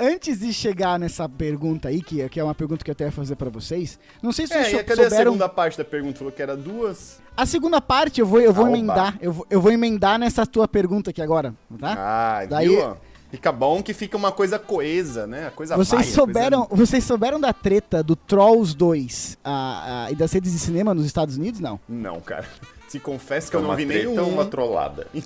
[0.00, 3.12] Antes de chegar nessa pergunta aí, que, que é uma pergunta que eu até ia
[3.12, 5.32] fazer pra vocês, não sei se É, vocês cadê a souberam.
[5.32, 6.18] segunda parte da pergunta?
[6.18, 7.20] Falou que era duas.
[7.36, 9.18] A segunda parte eu vou, eu vou Ah, emendar.
[9.20, 11.94] Eu vou, eu vou emendar nessa tua pergunta aqui agora, tá?
[11.98, 12.96] Ah, Daí- viu?
[13.30, 15.48] Fica bom que fica uma coisa coesa, né?
[15.48, 20.04] A coisa vocês vai, a coisa- souberam, vocês souberam da treta do Trolls 2 a-
[20.06, 21.60] a- e das redes de cinema nos Estados Unidos?
[21.60, 21.78] Não.
[21.86, 22.46] Não, cara.
[22.88, 24.28] Se confesso que É eu não vi treta, nenhum.
[24.30, 25.06] uma trollada.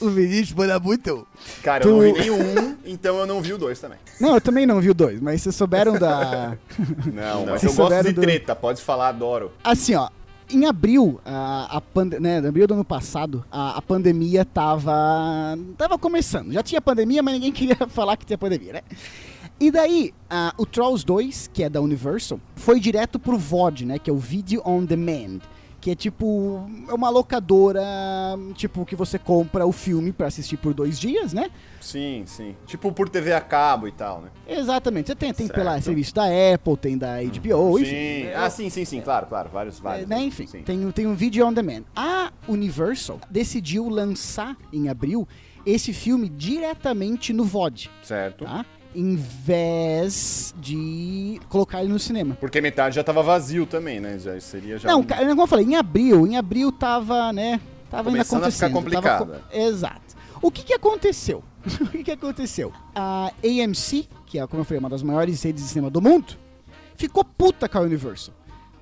[0.00, 1.26] o Vinícius manda muito.
[1.62, 3.98] Cara, Tu- eu não vi nenhum, então eu não vi o dois também.
[4.20, 6.56] Não, eu também não vi o 2, mas vocês souberam da.
[7.12, 9.52] Não, mas eu gosto souberam de do- treta, pode falar, adoro.
[9.62, 10.08] Assim, ó.
[10.50, 15.98] Em abril, a, a pande- né, abril do ano passado, a, a pandemia tava, tava
[15.98, 16.50] começando.
[16.52, 18.80] Já tinha pandemia, mas ninguém queria falar que tinha pandemia, né?
[19.60, 23.98] E daí, a- o Trolls 2, que é da Universal, foi direto pro VOD, né?
[23.98, 25.40] Que é o Video On Demand.
[25.80, 27.80] Que é tipo é uma locadora,
[28.54, 31.50] tipo, que você compra o filme pra assistir por dois dias, né?
[31.80, 32.56] Sim, sim.
[32.66, 34.28] Tipo por TV a cabo e tal, né?
[34.48, 35.06] Exatamente.
[35.06, 37.90] Você tem, tem pela serviço da Apple, tem da HBO, enfim.
[37.90, 38.28] sim.
[38.34, 39.48] Ah, sim, sim, sim, claro, claro.
[39.50, 40.08] Vários, É, vários.
[40.08, 40.62] né, enfim, Sim.
[40.62, 41.84] tem, um- tem um vídeo on demand.
[41.94, 45.28] A Universal decidiu lançar em abril
[45.64, 48.44] esse filme diretamente no VOD, Certo.
[48.44, 48.66] tá?
[48.94, 52.36] Em vez de colocar ele no cinema.
[52.40, 54.18] Porque metade já tava vazio também, né?
[54.18, 54.88] Já seria já.
[54.88, 58.50] Não, um- como eu falei, em abril, em abril tava, né, tava ainda Começando a
[58.50, 58.72] ficar acontecendo.
[58.72, 59.26] complicado.
[59.50, 60.16] co- Exato.
[60.40, 61.42] O que que aconteceu?
[61.80, 62.72] o que que aconteceu?
[62.94, 66.34] A AMC, que é, como eu falei, uma das maiores redes de cinema do mundo,
[66.96, 68.34] ficou puta com a Universal,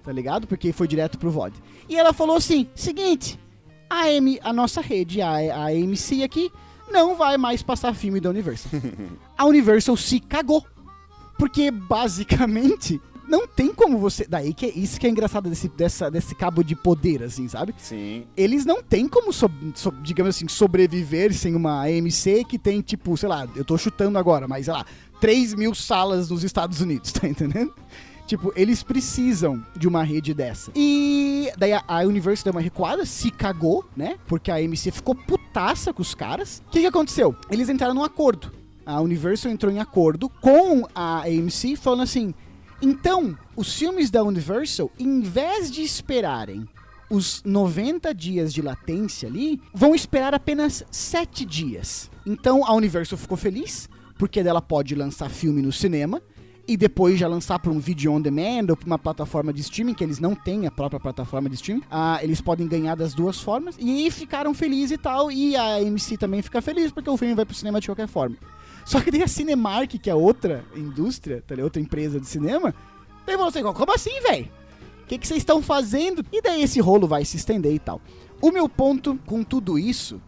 [0.04, 0.46] tá ligado?
[0.46, 1.54] Porque foi direto pro VOD.
[1.88, 3.38] E ela falou assim, seguinte,
[3.90, 6.50] a, AM, a nossa rede, a, a AMC aqui,
[6.90, 8.70] não vai mais passar filme da Universal.
[9.36, 10.64] a Universal se cagou.
[11.38, 14.26] Porque, basicamente, não tem como você...
[14.26, 17.74] Daí que é isso que é engraçado desse, dessa, desse cabo de poder, assim, sabe?
[17.76, 18.24] Sim.
[18.36, 23.14] Eles não têm como, so- so- digamos assim, sobreviver sem uma AMC que tem, tipo,
[23.16, 24.86] sei lá, eu tô chutando agora, mas sei lá,
[25.20, 27.74] 3 mil salas nos Estados Unidos, tá entendendo?
[28.26, 30.72] Tipo, eles precisam de uma rede dessa.
[30.74, 34.16] E daí a, a Universal deu uma recuada, se cagou, né?
[34.26, 36.62] Porque a AMC ficou putaça com os caras.
[36.66, 37.36] O que, que aconteceu?
[37.50, 38.52] Eles entraram num acordo.
[38.84, 42.34] A Universal entrou em acordo com a AMC, falando assim:
[42.80, 46.68] então, os filmes da Universal, em vez de esperarem
[47.08, 52.10] os 90 dias de latência ali, vão esperar apenas 7 dias.
[52.26, 56.20] Então a Universal ficou feliz, porque dela pode lançar filme no cinema
[56.68, 59.94] e depois já lançar para um vídeo on demand ou para uma plataforma de streaming,
[59.94, 61.82] que eles não têm a própria plataforma de streaming.
[61.90, 63.76] Ah, eles podem ganhar das duas formas.
[63.78, 65.30] E ficaram felizes e tal.
[65.30, 68.36] E a AMC também fica feliz, porque o filme vai pro cinema de qualquer forma.
[68.84, 72.74] Só que daí a Cinemark, que é outra indústria, tá outra empresa de cinema,
[73.26, 74.48] daí assim, como assim, velho?
[75.02, 76.24] O que vocês estão fazendo?
[76.32, 78.00] E daí esse rolo vai se estender e tal.
[78.40, 80.20] O meu ponto com tudo isso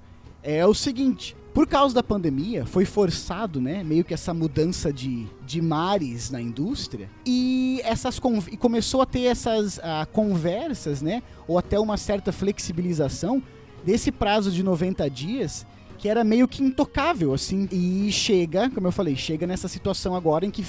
[0.42, 1.37] é o seguinte.
[1.59, 6.40] Por causa da pandemia, foi forçado, né, meio que essa mudança de, de mares na
[6.40, 8.21] indústria e essas
[8.53, 13.42] e começou a ter essas uh, conversas, né, ou até uma certa flexibilização
[13.85, 15.66] desse prazo de 90 dias
[15.99, 17.68] que era meio que intocável, assim.
[17.73, 20.64] E chega, como eu falei, chega nessa situação agora em que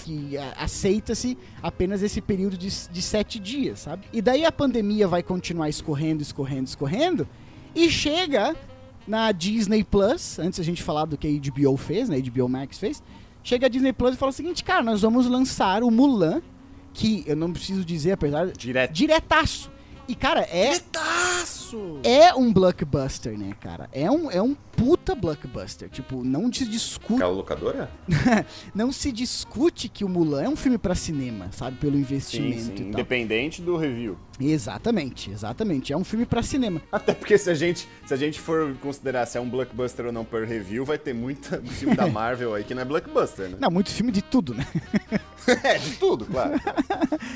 [0.57, 4.07] aceita-se apenas esse período de, de sete dias, sabe?
[4.11, 7.27] E daí a pandemia vai continuar escorrendo, escorrendo, escorrendo,
[7.75, 8.55] e chega
[9.09, 12.17] na Disney Plus, antes a gente falar do que a HBO fez, né?
[12.17, 13.01] A HBO Max fez.
[13.43, 16.43] Chega a Disney Plus e fala o seguinte, cara, nós vamos lançar o Mulan,
[16.93, 18.45] que eu não preciso dizer, apesar.
[18.51, 18.93] Direto.
[18.93, 19.71] Diretaço.
[20.07, 20.73] E, cara, é.
[20.73, 21.99] Diretaço!
[22.03, 23.89] É um blockbuster, né, cara?
[23.91, 25.89] É um, é um puta blockbuster.
[25.89, 27.13] Tipo, não se discute.
[27.15, 27.91] Aquela locadora?
[28.75, 31.77] não se discute que o Mulan é um filme para cinema, sabe?
[31.77, 32.59] Pelo investimento.
[32.59, 32.83] Sim, sim.
[32.89, 34.17] Independente do review.
[34.39, 35.91] Exatamente, exatamente.
[35.91, 36.81] É um filme para cinema.
[36.91, 40.11] Até porque se a gente, se a gente for considerar se é um blockbuster ou
[40.11, 43.57] não per review, vai ter muito filme da Marvel aí que não é blockbuster, né?
[43.59, 44.65] Não, muito filme de tudo, né?
[45.63, 46.53] é, de tudo, claro.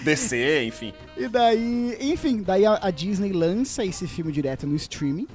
[0.03, 0.93] DC, enfim.
[1.17, 5.27] E daí, enfim, daí a, a Disney lança esse filme direto no streaming.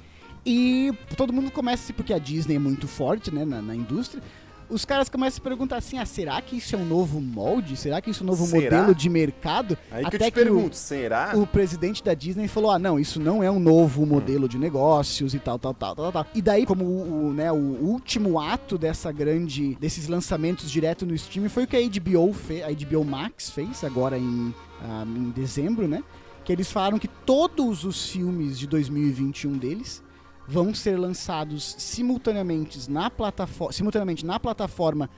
[0.46, 4.22] E todo mundo começa, porque a Disney é muito forte né, na, na indústria,
[4.70, 7.76] os caras começam a se perguntar assim: ah, será que isso é um novo molde?
[7.76, 8.78] Será que isso é um novo será?
[8.78, 9.76] modelo de mercado?
[9.90, 11.32] Aí Até que eu te que pergunto, o, será?
[11.34, 14.48] O presidente da Disney falou: ah, não, isso não é um novo modelo hum.
[14.48, 16.26] de negócios e tal, tal, tal, tal, tal.
[16.34, 21.14] E daí, como o, o, né, o último ato dessa grande, desses lançamentos direto no
[21.14, 25.30] streaming foi o que a HBO fez, a HBO Max fez agora em, ah, em
[25.30, 26.02] dezembro, né?
[26.44, 30.02] Que eles falaram que todos os filmes de 2021 deles
[30.48, 35.10] vão ser lançados simultaneamente na plataforma, simultaneamente na plataforma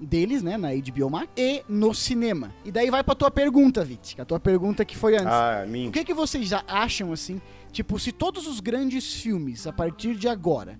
[0.00, 2.54] deles, né, na HBO Max e no cinema.
[2.64, 5.26] E daí vai pra tua pergunta, Vit, a tua pergunta que foi antes.
[5.26, 5.88] Ah, mim.
[5.88, 7.40] O que que vocês já acham assim,
[7.72, 10.78] tipo, se todos os grandes filmes a partir de agora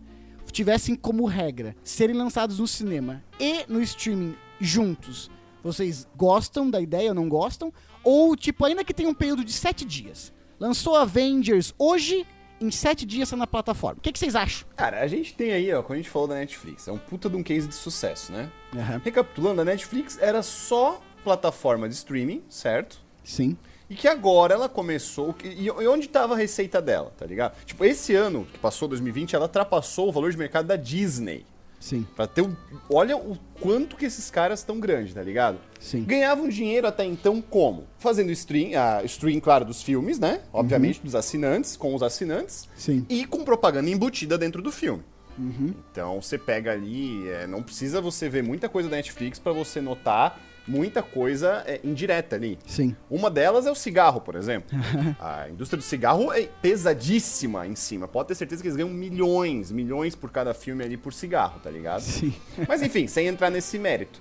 [0.52, 5.30] tivessem como regra serem lançados no cinema e no streaming juntos,
[5.62, 7.72] vocês gostam da ideia ou não gostam?
[8.04, 12.24] Ou, tipo, ainda que tenha um período de sete dias, lançou Avengers hoje,
[12.60, 13.98] em sete dias tá na plataforma.
[13.98, 14.66] O que, que, vocês acham?
[14.76, 17.28] Cara, a gente tem aí, ó, quando a gente falou da Netflix, é um puta
[17.28, 18.50] de um case de sucesso, né?
[18.74, 19.00] Uhum.
[19.04, 22.98] Recapitulando, a Netflix era só plataforma de streaming, certo?
[23.24, 23.56] Sim.
[23.88, 25.34] E que agora ela começou.
[25.44, 27.56] E onde estava a receita dela, tá ligado?
[27.64, 31.44] Tipo, esse ano, que passou 2020, ela ultrapassou o valor de mercado da Disney.
[31.80, 32.06] Sim.
[32.16, 32.54] Pra ter um,
[32.90, 35.58] olha o quanto que esses caras estão grandes, tá ligado?
[35.78, 36.04] Sim.
[36.04, 37.84] Ganhavam dinheiro até então como?
[37.98, 40.40] Fazendo stream, a stream, claro, dos filmes, né?
[40.52, 41.04] Obviamente, uhum.
[41.04, 42.68] dos assinantes, com os assinantes.
[42.76, 43.06] Sim.
[43.08, 45.02] E com propaganda embutida dentro do filme.
[45.38, 45.74] Uhum.
[45.92, 49.80] Então você pega ali, é, não precisa você ver muita coisa da Netflix para você
[49.80, 52.58] notar muita coisa é, indireta ali.
[52.66, 52.94] Sim.
[53.10, 54.76] Uma delas é o cigarro, por exemplo.
[55.20, 58.08] a indústria do cigarro é pesadíssima em cima.
[58.08, 61.70] Pode ter certeza que eles ganham milhões, milhões por cada filme ali por cigarro, tá
[61.70, 62.00] ligado?
[62.00, 62.34] Sim.
[62.68, 64.20] Mas enfim, sem entrar nesse mérito.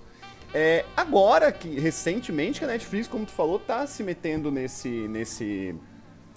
[0.54, 5.76] É, agora que recentemente que a Netflix, como tu falou, tá se metendo nesse nesse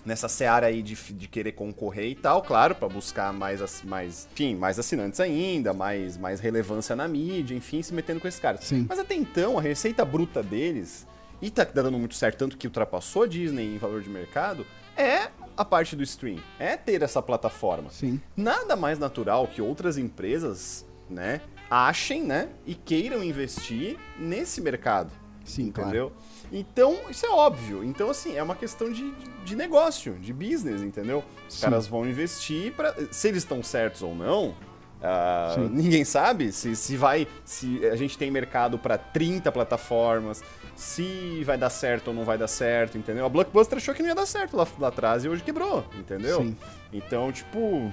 [0.08, 4.56] nessa seara aí de, de querer concorrer e tal, claro, para buscar mais, mais, enfim,
[4.56, 8.64] mais assinantes ainda, mais, mais relevância na mídia, enfim, se metendo com esses caras.
[8.64, 8.86] Sim.
[8.88, 11.06] Mas até então, a receita bruta deles,
[11.42, 14.66] e tá dando muito certo, tanto que ultrapassou a Disney em valor de mercado,
[14.96, 17.90] é a parte do stream, é ter essa plataforma.
[17.90, 18.18] Sim.
[18.34, 25.12] Nada mais natural que outras empresas, né, achem, né, e queiram investir nesse mercado.
[25.48, 26.10] Sim, entendeu?
[26.10, 26.28] Claro.
[26.52, 27.84] Então, isso é óbvio.
[27.84, 29.12] Então, assim, é uma questão de,
[29.44, 31.24] de negócio, de business, entendeu?
[31.48, 31.62] Os Sim.
[31.62, 36.96] caras vão investir para Se eles estão certos ou não, uh, ninguém sabe se, se
[36.96, 37.26] vai.
[37.44, 40.42] Se a gente tem mercado para 30 plataformas,
[40.74, 43.26] se vai dar certo ou não vai dar certo, entendeu?
[43.26, 46.42] A Blockbuster achou que não ia dar certo lá, lá atrás e hoje quebrou, entendeu?
[46.42, 46.56] Sim.
[46.92, 47.92] Então, tipo.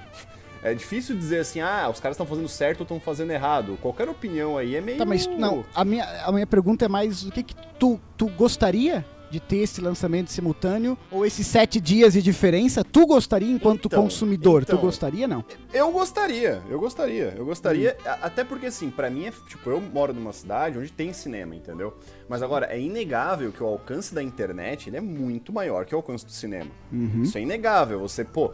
[0.65, 3.77] É difícil dizer assim, ah, os caras estão fazendo certo ou estão fazendo errado.
[3.83, 4.97] Qualquer opinião aí é meio.
[4.97, 8.27] Tá, mas não, a minha, a minha pergunta é mais: o que, que tu, tu
[8.29, 12.83] gostaria de ter esse lançamento simultâneo ou esses sete dias de diferença?
[12.83, 14.61] Tu gostaria enquanto então, consumidor?
[14.61, 15.43] Então, tu gostaria não?
[15.73, 17.97] Eu gostaria, eu gostaria, eu gostaria.
[17.99, 18.09] Hum.
[18.21, 21.97] Até porque assim, para mim é tipo eu moro numa cidade onde tem cinema, entendeu?
[22.27, 25.97] Mas agora é inegável que o alcance da internet ele é muito maior que o
[25.97, 26.71] alcance do cinema.
[26.91, 27.23] Uhum.
[27.23, 27.99] Isso é inegável.
[27.99, 28.53] Você pô,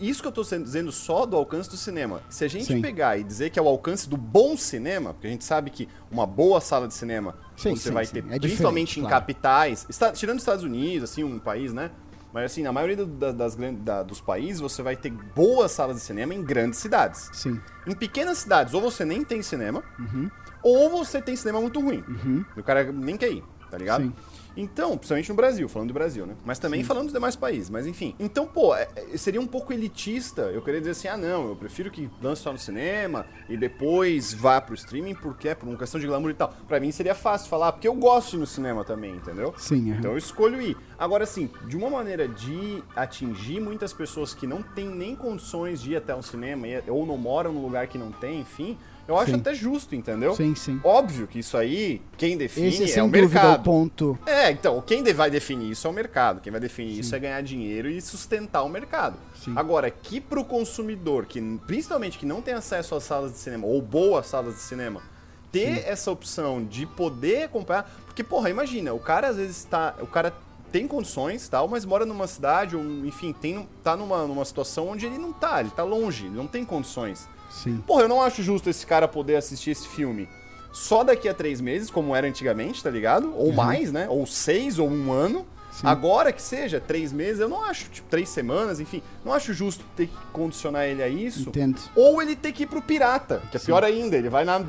[0.00, 2.22] isso que eu tô dizendo só do alcance do cinema.
[2.28, 2.80] Se a gente Sim.
[2.80, 5.88] pegar e dizer que é o alcance do bom cinema, porque a gente sabe que
[6.10, 9.16] uma boa sala de cinema sim, você sim, vai ter, é principalmente em claro.
[9.16, 11.90] capitais, está, tirando os Estados Unidos, assim, um país, né?
[12.32, 16.02] Mas assim, na maioria das, das da, dos países, você vai ter boas salas de
[16.02, 17.28] cinema em grandes cidades.
[17.32, 17.60] Sim.
[17.86, 20.30] Em pequenas cidades, ou você nem tem cinema, uhum.
[20.62, 22.02] ou você tem cinema muito ruim.
[22.08, 22.44] Uhum.
[22.56, 24.04] E o cara nem quer ir, tá ligado?
[24.04, 24.14] Sim.
[24.56, 26.34] Então, principalmente no Brasil, falando do Brasil, né?
[26.44, 28.14] Mas também falando dos demais países, mas enfim.
[28.18, 31.56] Então, pô, é- é- seria um pouco elitista eu querer dizer assim, ah não, eu
[31.56, 35.78] prefiro que lance só no cinema e depois vá pro streaming, porque é por uma
[35.78, 36.52] questão de glamour e tal.
[36.68, 39.54] Pra mim seria fácil falar, porque eu gosto de ir no cinema também, entendeu?
[39.56, 39.98] Sim, aham.
[39.98, 40.76] Então eu escolho ir.
[40.98, 45.92] Agora, assim, de uma maneira de atingir muitas pessoas que não têm nem condições de
[45.92, 49.32] ir até um cinema, ou não moram num lugar que não tem, enfim, eu acho
[49.32, 49.36] Sim.
[49.36, 50.34] até justo, entendeu?
[50.34, 50.80] Sim, sim.
[50.84, 53.60] Óbvio que isso aí, quem define Esse é é o mercado.
[53.60, 54.18] o ponto.
[54.24, 56.40] É, então, quem vai definir isso é o mercado.
[56.40, 59.16] Quem vai definir isso é ganhar dinheiro e sustentar o mercado.
[59.42, 59.54] Sim.
[59.56, 63.82] Agora, que pro consumidor, que principalmente que não tem acesso às salas de cinema, ou
[63.82, 65.02] boas salas de cinema,
[65.50, 67.90] ter essa opção de poder comprar.
[68.06, 69.94] Porque, porra, imagina, o cara às vezes tá.
[70.00, 70.32] O cara
[70.70, 75.04] tem condições tal, mas mora numa cidade, ou enfim, tem, tá numa, numa situação onde
[75.04, 77.28] ele não tá, ele tá longe, ele não tem condições.
[77.52, 77.82] Sim.
[77.86, 80.28] Porra, eu não acho justo esse cara poder assistir esse filme
[80.72, 83.34] só daqui a três meses, como era antigamente, tá ligado?
[83.36, 84.08] Ou mais, né?
[84.08, 85.46] Ou seis, ou um ano.
[85.72, 85.86] Sim.
[85.86, 89.82] Agora que seja três meses, eu não acho, tipo, três semanas, enfim, não acho justo
[89.96, 91.48] ter que condicionar ele a isso.
[91.48, 91.80] Entendo.
[91.96, 94.62] Ou ele ter que ir pro pirata, que é pior ainda, ele vai na.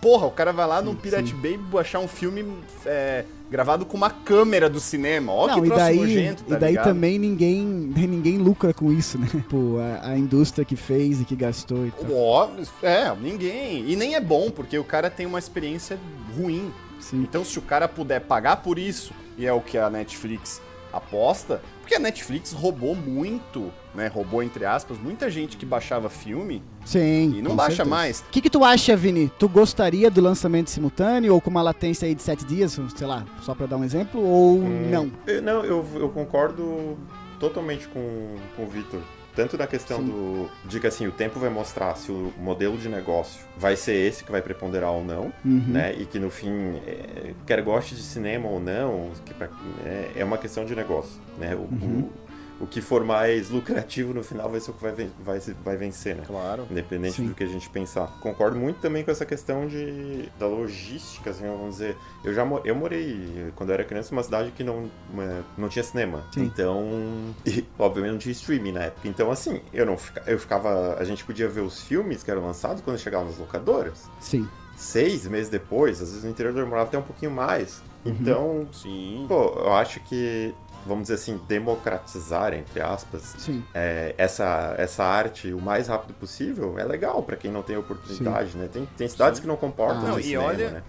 [0.00, 1.36] Porra, o cara vai lá no Sim, Pirate sim.
[1.36, 2.44] Bay achar um filme
[2.84, 5.32] é, gravado com uma câmera do cinema.
[5.32, 6.84] Ó, Não, que e troço daí, nojento, tá e daí ligado?
[6.86, 7.62] também ninguém,
[7.96, 9.28] ninguém lucra com isso, né?
[9.48, 12.12] Pô, a, a indústria que fez e que gastou e tal.
[12.12, 12.50] Ó,
[12.82, 13.88] é, ninguém.
[13.88, 15.98] E nem é bom, porque o cara tem uma experiência
[16.36, 16.72] ruim.
[16.98, 17.22] Sim.
[17.22, 20.60] Então, se o cara puder pagar por isso, e é o que a Netflix
[20.92, 24.06] aposta, porque a Netflix roubou muito, né?
[24.08, 27.34] Roubou, entre aspas, muita gente que baixava filme Sim.
[27.36, 27.90] e não baixa certeza.
[27.90, 28.20] mais.
[28.20, 29.30] O que, que tu acha, Vini?
[29.38, 33.24] Tu gostaria do lançamento simultâneo ou com uma latência aí de sete dias, sei lá,
[33.42, 35.10] só pra dar um exemplo, ou não?
[35.26, 36.96] Eu- Não, eu, eu concordo
[37.38, 39.00] totalmente com, com o Vitor.
[39.36, 40.06] Tanto na questão Sim.
[40.06, 40.50] do.
[40.64, 44.24] de que assim, o tempo vai mostrar se o modelo de negócio vai ser esse
[44.24, 45.62] que vai preponderar ou não, Uhum.
[45.68, 45.94] né?
[45.96, 49.50] E que no fim, é, quer goste de cinema ou não, que pra-
[49.84, 51.54] é, é uma questão de negócio, né?
[51.54, 52.10] O, Uhum.
[52.10, 52.12] o,
[52.60, 56.16] o que for mais lucrativo no final vai ser o que vai, vai, vai vencer,
[56.16, 56.22] né?
[56.26, 56.66] Claro.
[56.70, 57.26] Independente Sim.
[57.28, 58.06] do que a gente pensar.
[58.20, 61.96] Concordo muito também com essa questão de, da logística, assim, vamos dizer.
[62.24, 65.82] Eu já eu morei, quando eu era criança, numa cidade que não, uma- não tinha
[65.82, 66.24] cinema.
[66.32, 66.44] Sim.
[66.44, 69.06] Então, e, obviamente não tinha streaming na época.
[69.08, 69.96] Então, assim, eu não
[70.26, 70.94] eu ficava.
[70.98, 74.08] A gente podia ver os filmes que eram lançados quando chegavam nas locadoras.
[74.20, 74.48] Sim.
[74.76, 77.80] Seis meses depois, às vezes no interior demorava até um pouquinho mais.
[78.04, 78.16] Uhum.
[78.20, 79.24] Então, Sim.
[79.26, 80.54] pô, eu acho que,
[80.86, 83.62] vamos dizer assim, democratizar, entre aspas, Sim.
[83.74, 88.56] é, essa, essa arte o mais rápido possível é legal pra quem não tem oportunidade,
[88.56, 88.68] né?
[88.72, 89.42] Tem, tem cidades Sim.
[89.42, 90.08] que não comportam Ah.
[90.08, 90.82] Não, o e cinema, olha- né?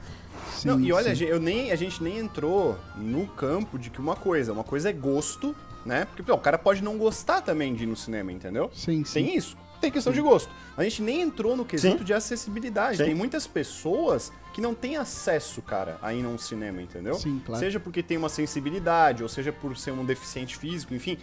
[0.56, 1.24] Sim, Não, e olha, sim.
[1.26, 4.94] eu nem, a gente nem entrou no campo de que uma coisa, uma coisa é
[4.94, 6.06] gosto, né?
[6.06, 8.72] Porque pô, o cara pode não gostar também de ir no cinema, entendeu?
[8.74, 9.14] Sim, sim.
[9.26, 9.56] Tem isso.
[9.80, 10.50] Tem questão de gosto.
[10.76, 12.04] A gente nem entrou no quesito Sim.
[12.04, 12.98] de acessibilidade.
[12.98, 13.04] Sim.
[13.06, 17.14] Tem muitas pessoas que não têm acesso, cara, a ir num cinema, entendeu?
[17.14, 17.60] Sim, claro.
[17.60, 21.16] Seja porque tem uma sensibilidade, ou seja por ser um deficiente físico, enfim.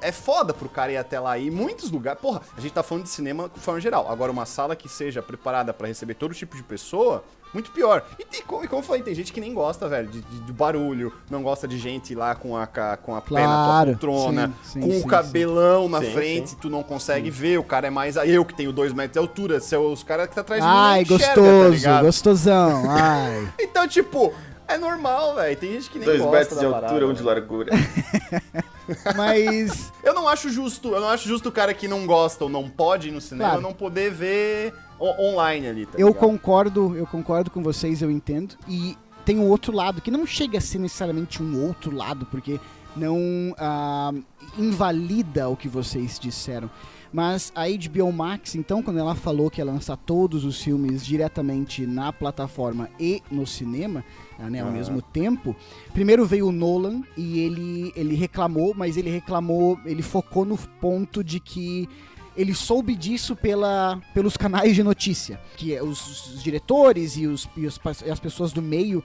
[0.00, 1.38] É foda pro cara ir até lá.
[1.38, 2.20] E muitos lugares.
[2.20, 4.10] Porra, a gente tá falando de cinema de forma geral.
[4.10, 7.22] Agora, uma sala que seja preparada pra receber todo tipo de pessoa,
[7.54, 8.04] muito pior.
[8.18, 10.40] E, tem, como, e como eu falei, tem gente que nem gosta, velho, de, de-
[10.40, 13.90] de barulho, não gosta de gente lá com a, com a pé na tua Claro,
[13.90, 16.56] poltrona, sim, sim, com sim, o cabelão na Sim, frente, sim.
[16.60, 18.16] tu não consegue ver, o cara é mais.
[18.16, 20.66] Eu que tenho dois metros de altura, se é os caras que tá atrás de
[20.68, 20.74] mim.
[20.74, 22.90] Ai, não enxerga, tá gostoso, gostosão.
[22.90, 23.48] Ai.
[23.60, 24.32] Então, tipo,
[24.68, 25.56] é normal, velho.
[25.56, 27.26] Tem gente que nem Dois gosta metros de da altura, parada, um de velho.
[27.26, 27.72] largura.
[29.16, 29.92] Mas.
[30.02, 32.68] Eu não acho justo, eu não acho justo o cara que não gosta ou não
[32.68, 33.62] pode ir no cinema Claro.
[33.62, 36.20] não poder ver online ali, tá Eu ligado?
[36.20, 38.54] concordo, eu concordo com vocês, eu entendo.
[38.68, 42.60] E tem o outro lado, que não chega a ser necessariamente um outro lado, porque
[42.96, 44.12] não ah,
[44.58, 46.70] invalida o que vocês disseram.
[47.12, 51.86] Mas a HBO Max, então, quando ela falou que ia lançar todos os filmes diretamente
[51.86, 54.02] na plataforma e no cinema,
[54.38, 55.54] né, ao mesmo tempo,
[55.92, 61.22] primeiro veio o Nolan e ele, ele reclamou, mas ele reclamou, ele focou no ponto
[61.22, 61.86] de que
[62.34, 67.48] ele soube disso pela, pelos canais de notícia, que é os, os diretores e, os,
[67.54, 69.04] e os e as pessoas do meio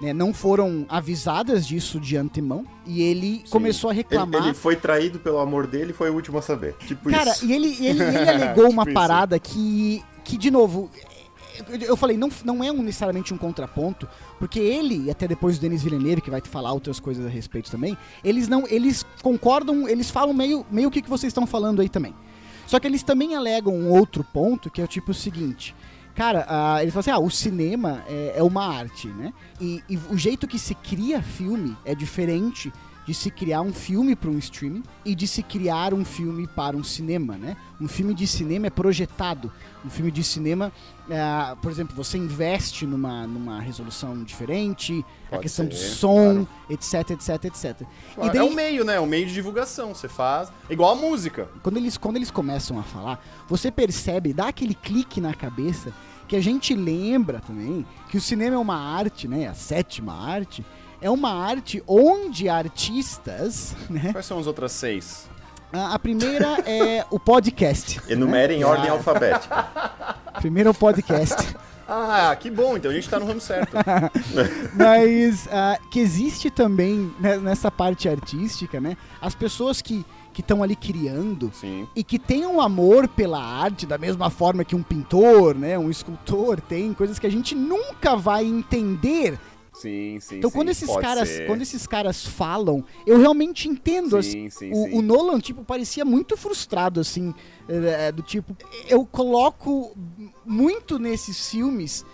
[0.00, 4.42] né, não foram avisadas disso de antemão, e ele começou a Ele, reclamar.
[4.44, 6.74] ele foi traído pelo amor dele e foi o último a saber.
[6.86, 7.44] Tipo Cara, isso.
[7.46, 8.94] e ele, ele, ele alegou uma Tipo isso.
[8.94, 10.88] parada que, que, de novo,
[11.68, 15.58] eu- eu falei, não, não é um, necessariamente um contraponto, porque ele, e até depois
[15.58, 19.04] o Denis Villeneuve, que vai te falar outras coisas a respeito também, eles não, eles
[19.22, 22.14] concordam, eles falam meio, meio o que, que vocês estão falando aí também.
[22.68, 25.74] Só que eles também alegam um outro ponto, que é o tipo o seguinte.
[26.18, 29.32] Cara, ah, eles falam assim, ah, o cinema é, é uma arte, né?
[29.60, 32.72] E, e o jeito que se cria filme é diferente
[33.08, 36.76] de se criar um filme para um streaming e de se criar um filme para
[36.76, 37.56] um cinema, né?
[37.80, 39.50] Um filme de cinema é projetado.
[39.82, 40.70] Um filme de cinema,
[41.08, 46.46] é, por exemplo, você investe numa, numa resolução diferente, a Pode questão do ser, som,
[46.68, 47.80] etc, etc, etc.
[48.18, 48.96] E É daí, um meio, né?
[48.96, 49.94] É um meio de divulgação.
[49.94, 50.52] Você faz.
[50.68, 51.48] Igual a música.
[51.62, 55.94] quando eles, quando eles começam a falar, você percebe, dá aquele clique na cabeça
[56.28, 59.48] que a gente lembra também que o cinema é uma arte, né?
[59.48, 60.62] A sétima arte.
[61.00, 64.10] É uma arte onde artistas, né?
[64.12, 65.28] Quais são as outras seis?
[65.72, 68.00] A, a primeira é o podcast.
[68.08, 68.66] Enumere em né?
[68.66, 69.68] ordem alfabética.
[70.40, 71.56] Primeiro é o podcast.
[71.86, 72.76] Ah, que bom.
[72.76, 73.76] Então a gente tá no ramo certo.
[74.74, 78.96] Mas ah, que existe também né, nessa parte artística, né?
[79.20, 80.04] As pessoas que
[80.38, 81.88] que estão ali criando Sim.
[81.96, 85.90] e que têm um amor pela arte da mesma forma que um pintor, né, um
[85.90, 89.36] escultor tem, coisas que a gente nunca vai entender.
[89.80, 90.38] Sim, sim.
[90.38, 90.56] Então sim.
[90.56, 91.46] quando esses caras, ser.
[91.46, 96.04] quando esses caras falam, eu realmente entendo assim, Sim, sim, o, o Nolan, tipo, parecia
[96.04, 97.32] muito frustrado, assim,
[97.68, 98.56] é, do tipo,
[98.88, 99.96] eu coloco
[100.44, 102.04] muito nesses filmes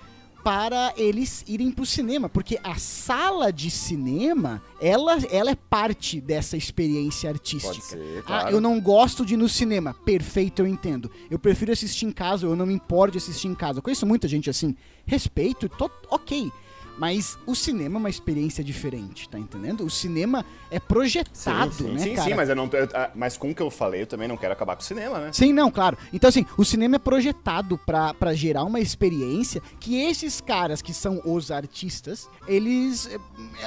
[0.45, 6.55] para eles irem pro cinema, porque a sala de cinema, ela, ela é parte dessa
[6.55, 7.81] experiência artística.
[7.81, 8.51] Ser, Ah, claro.
[8.51, 9.95] eu não gosto de ir no cinema.
[10.05, 11.11] Perfeito, eu entendo.
[11.31, 13.79] Eu prefiro assistir em casa, eu não me importo de assistir em casa.
[13.79, 14.77] Eu conheço muita gente assim.
[15.07, 16.53] Respeito, tô, ok.
[16.99, 19.85] Mas o cinema é uma experiência diferente, tá entendendo?
[19.85, 22.29] O cinema é projetado, sim, né, sim, cara?
[22.29, 24.37] sim, mas, eu não, eu- ah, mas com o que eu falei, eu também não
[24.37, 25.31] quero acabar com o cinema, né?
[25.33, 25.99] Sim, não, claro.
[26.13, 30.95] Então, assim, o cinema é projetado pra pra gerar uma experiência que esses caras que
[30.95, 33.09] são os artistas, eles.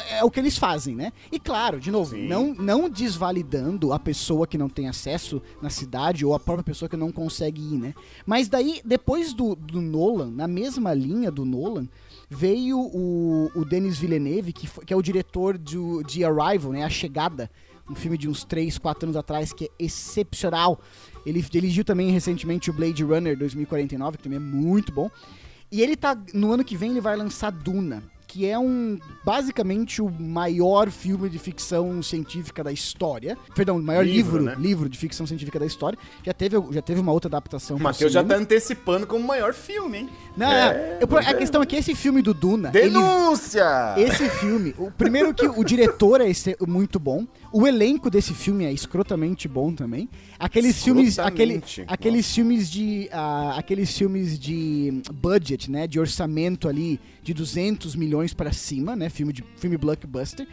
[0.09, 1.11] É, é o que eles fazem, né?
[1.31, 2.27] E claro, de novo, Sim.
[2.27, 6.87] não, não desvalidando a pessoa que não tem acesso na cidade ou a própria pessoa
[6.87, 7.93] que não consegue ir, né?
[8.25, 11.87] Mas daí, depois do, do Nolan, na mesma linha do Nolan,
[12.29, 16.83] veio o, o Denis Villeneuve, que, foi- que é o diretor do, de Arrival, né?
[16.83, 17.49] A Chegada,
[17.89, 20.79] um filme de uns 3, 4 anos atrás que é excepcional.
[21.25, 25.09] Ele dirigiu também recentemente o Blade Runner 2049, que também é muito bom.
[25.71, 26.17] E ele tá.
[26.33, 28.99] No ano que vem ele vai lançar Duna, que é um.
[29.23, 33.37] basicamente o maior filme de ficção científica da história.
[33.55, 34.89] Perdão, o maior livro, Livro, livro, né?
[34.89, 35.97] de ficção científica da história.
[36.23, 37.79] Já teve, já teve uma outra adaptação.
[37.79, 40.09] Matheus já tá antecipando como o maior filme, hein?
[40.35, 42.69] Não, É, eu- a questão é que esse filme do Duna.
[42.73, 43.93] ele- Denúncia!
[43.97, 46.27] esse filme, o primeiro que o diretor é
[46.67, 50.09] muito bom, o elenco desse filme é escrotamente bom também.
[50.39, 56.99] Aqueles filmes, aquele, aqueles filmes de, ah, aqueles filmes de budget, né, de orçamento ali
[57.23, 60.47] de 200 milhões pra cima, né, filme de filme blockbuster,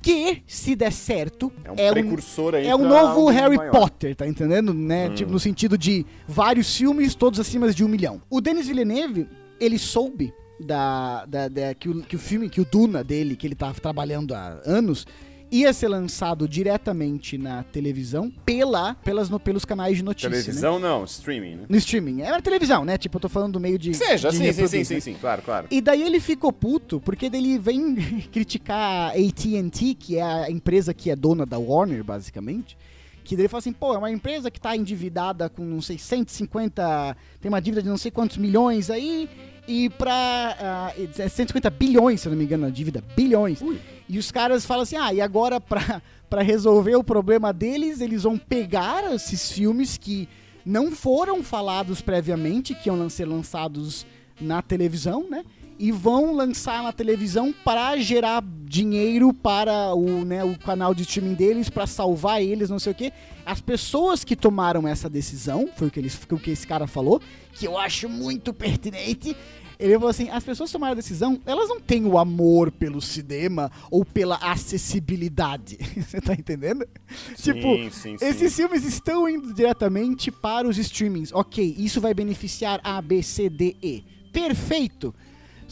[0.00, 3.70] que se der certo É um é um precursor aí é pra novo Harry maior.
[3.70, 4.74] Potter, tá entendendo?
[4.74, 5.10] Né?
[5.10, 8.20] Tipo, no sentido de vários filmes, todos acima de um milhão.
[8.28, 9.28] O Denis Villeneuve,
[9.60, 13.46] ele soube da, da, da- que, o, que o filme, que o Duna dele, que
[13.46, 15.06] ele tava trabalhando há anos,
[15.52, 20.30] ia ser lançado diretamente na televisão pela, pelas, no- pelos canais de notícia.
[20.30, 20.36] né?
[20.36, 21.64] Televisão não, streaming, né?
[21.68, 22.22] No streaming.
[22.22, 22.96] Era televisão, né?
[22.96, 23.92] Tipo, eu tô falando do meio de.
[23.92, 25.00] Seja, de sim, sim, sim, sim, né?
[25.00, 25.66] sim, claro, claro.
[25.70, 27.94] E daí ele ficou puto, porque ele vem
[28.32, 32.76] criticar a AT&T, que é a empresa que é dona da Warner, basicamente.
[33.24, 35.96] Que daí ele fala assim, pô, é uma empresa que tá endividada com, não sei,
[35.96, 37.16] 150...
[37.40, 39.28] Tem uma dívida de não sei quantos milhões aí,
[39.66, 40.56] e pra...
[40.60, 43.60] ah, é 150 bilhões, se eu não me engano, a dívida, bilhões.
[44.08, 48.24] E os caras falam assim, ah, e agora pra, pra resolver o problema deles, eles
[48.24, 50.28] vão pegar esses filmes que
[50.64, 54.06] não foram falados previamente, que iam ser lançados
[54.40, 55.44] na televisão, né?
[55.82, 58.40] E vão lançar na televisão para gerar
[58.72, 62.94] dinheiro para o, né, o canal de streaming deles, para salvar eles, não sei o
[62.94, 63.12] quê.
[63.44, 67.20] As pessoas que tomaram essa decisão, foi o que, eles, o que esse cara falou,
[67.52, 69.36] que eu acho muito pertinente.
[69.76, 73.68] Ele falou assim: as pessoas tomaram a decisão, elas não têm o amor pelo cinema
[73.90, 75.78] ou pela acessibilidade.
[75.98, 76.86] Você tá entendendo?
[77.34, 78.24] Sim, tipo, sim, sim.
[78.24, 81.32] esses filmes estão indo diretamente para os streamings.
[81.32, 84.04] Ok, isso vai beneficiar A, B, C, D, E.
[84.32, 85.12] Perfeito!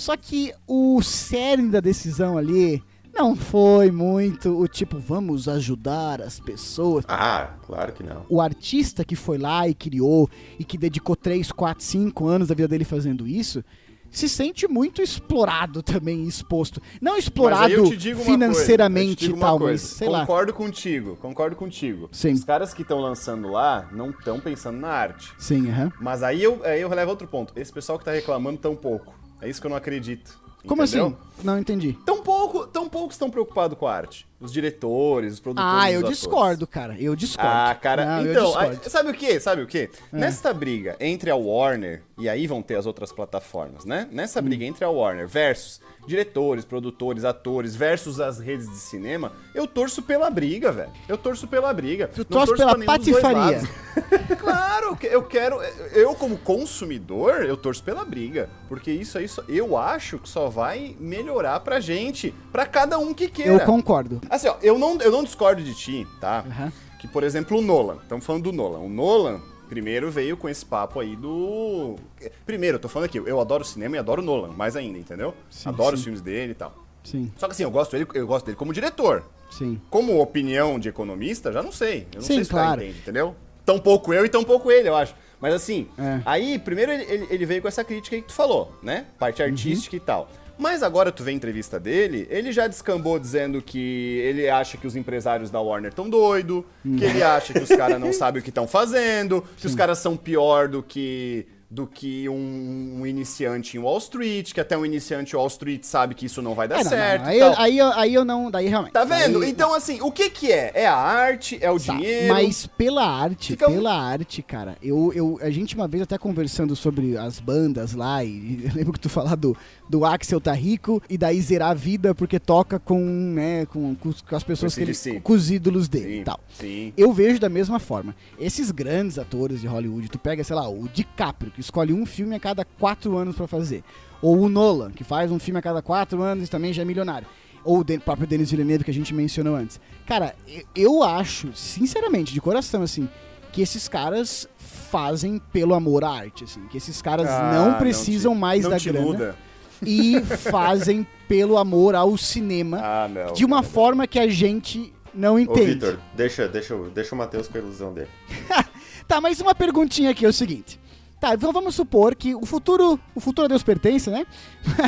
[0.00, 2.82] Só que o cerne da decisão ali
[3.12, 7.04] não foi muito o tipo, vamos ajudar as pessoas.
[7.06, 8.24] Ah, claro que não.
[8.26, 10.26] O artista que foi lá e criou
[10.58, 13.62] e que dedicou 3, 4, 5 anos da vida dele fazendo isso,
[14.10, 16.80] se sente muito explorado também, exposto.
[16.98, 17.90] Não explorado
[18.24, 19.58] financeiramente e coisa.
[19.58, 20.20] mas sei lá.
[20.20, 22.08] Concordo contigo, concordo contigo.
[22.10, 22.32] Sim.
[22.32, 25.30] Os caras que estão lançando lá não estão pensando na arte.
[25.38, 25.92] Sim, aham.
[26.00, 27.52] Mas aí eu, aí eu relevo outro ponto.
[27.54, 29.20] Esse pessoal que tá reclamando tão pouco.
[29.40, 30.38] É isso que eu não acredito.
[30.66, 31.06] Como entendeu?
[31.06, 31.30] assim?
[31.42, 31.96] Não entendi.
[32.04, 34.28] Tão pouco, tão poucos estão preocupados com a arte.
[34.38, 35.82] os diretores, os produtores.
[35.82, 36.96] Ah, eu discordo, cara.
[36.98, 37.50] Eu discordo.
[37.50, 39.38] Ah, cara, Não, então, aí, sabe o que?
[39.40, 39.90] Sabe o que?
[40.12, 40.16] É.
[40.16, 44.08] Nesta briga entre a Warner, e aí vão ter as outras plataformas, né?
[44.10, 44.68] Nessa briga Hum.
[44.68, 50.30] entre a Warner versus diretores, produtores, atores, versus as redes de cinema, eu torço pela
[50.30, 50.90] briga, velho.
[51.06, 52.08] Eu torço pela briga.
[52.08, 53.60] Tu torce pela patifaria.
[54.40, 55.60] claro, eu quero.
[55.92, 58.48] Eu, como consumidor, eu torço pela briga.
[58.68, 63.28] Porque isso aí, eu acho que só vai melhorar pra gente, pra cada um que
[63.28, 63.52] queira.
[63.52, 64.20] Eu concordo.
[64.28, 66.44] Assim, ó, eu não, eu não discordo de ti, tá?
[66.46, 66.72] Aham.
[67.00, 67.96] Que, por exemplo, o Nolan.
[68.02, 68.80] Estamos falando do Nolan.
[68.80, 71.96] O Nolan, primeiro, veio com esse papo aí do.
[72.44, 75.32] Primeiro, eu tô falando aqui, eu adoro cinema e adoro Nolan, mais ainda, entendeu?
[75.48, 75.94] Sim, adoro sim.
[76.00, 76.74] os filmes dele e tal.
[77.02, 79.24] Sim, Só que assim, eu gosto dele, eu gosto dele como diretor.
[79.50, 79.80] sim.
[79.88, 82.06] Como opinião de economista, já não sei.
[82.12, 82.82] Eu não Sim, sei se o claro.
[82.82, 83.34] entende, entendeu?
[83.64, 85.14] Tão pouco eu e tão pouco ele, eu acho.
[85.40, 86.20] Mas assim, É.
[86.26, 89.06] aí, primeiro ele, ele- veio com essa crítica aí que tu falou, né?
[89.18, 89.48] Parte Uhum.
[89.48, 90.28] artística e tal.
[90.60, 94.86] Mas agora tu vê a entrevista dele, ele já descambou dizendo que ele acha que
[94.86, 96.96] os empresários da Warner tão doido, Hum.
[96.96, 99.98] que ele acha que os caras não sabem o que estão fazendo, que os caras
[99.98, 104.84] são pior do que do que um, um iniciante em Wall Street, que até um
[104.84, 107.22] iniciante em Wall Street sabe que isso não vai dar É, não, não, certo.
[107.22, 107.30] não.
[107.30, 108.50] e Aí, eu- aí, eu- aí eu não.
[108.50, 108.92] Daí realmente.
[108.92, 109.38] Tá vendo?
[109.38, 110.72] Daí- Então, assim, o que que é?
[110.74, 111.58] É a arte?
[111.62, 112.34] É o Tá, dinheiro?
[112.34, 116.18] Mas pela arte, Fica um- pela arte, cara, eu, eu, a gente uma vez até
[116.18, 119.56] conversando sobre as bandas lá, e eu lembro que tu falar do,
[119.88, 124.12] do Axel tá rico, e daí zerar a vida porque toca com, né, com, com,
[124.12, 125.20] com as pessoas que ele, AC/DC.
[125.20, 126.40] com os ídolos dele Sim, e tal.
[126.52, 126.92] sim.
[126.96, 128.12] Eu vejo da mesma forma.
[128.40, 132.34] Esses grandes atores de Hollywood, tu pega, sei lá, o DiCaprio, que escolhe um filme
[132.34, 133.84] a cada quatro anos pra fazer.
[134.22, 136.84] Ou o Nolan, que faz um filme a cada quatro anos e também já é
[136.84, 137.26] milionário.
[137.62, 139.78] Ou o de- próprio Denis Villeneuve, que a gente mencionou antes.
[140.06, 140.34] Cara,
[140.74, 143.06] eu- acho, sinceramente, de coração, assim,
[143.52, 146.66] que esses caras fazem pelo amor à arte, assim.
[146.68, 149.36] Que esses caras Ah, não precisam te- mais não da grana iluda.
[149.84, 153.32] e fazem pelo amor ao cinema Ah, não.
[153.34, 155.74] de uma forma que a gente não Ô, entende.
[155.74, 158.08] Vitor, deixa, deixa, o- deixa o Matheus com a ilusão dele.
[159.06, 160.79] Tá, mas uma perguntinha aqui é o seguinte.
[161.20, 164.26] Tá, então vamos supor que o futuro, o futuro a Deus pertence, né?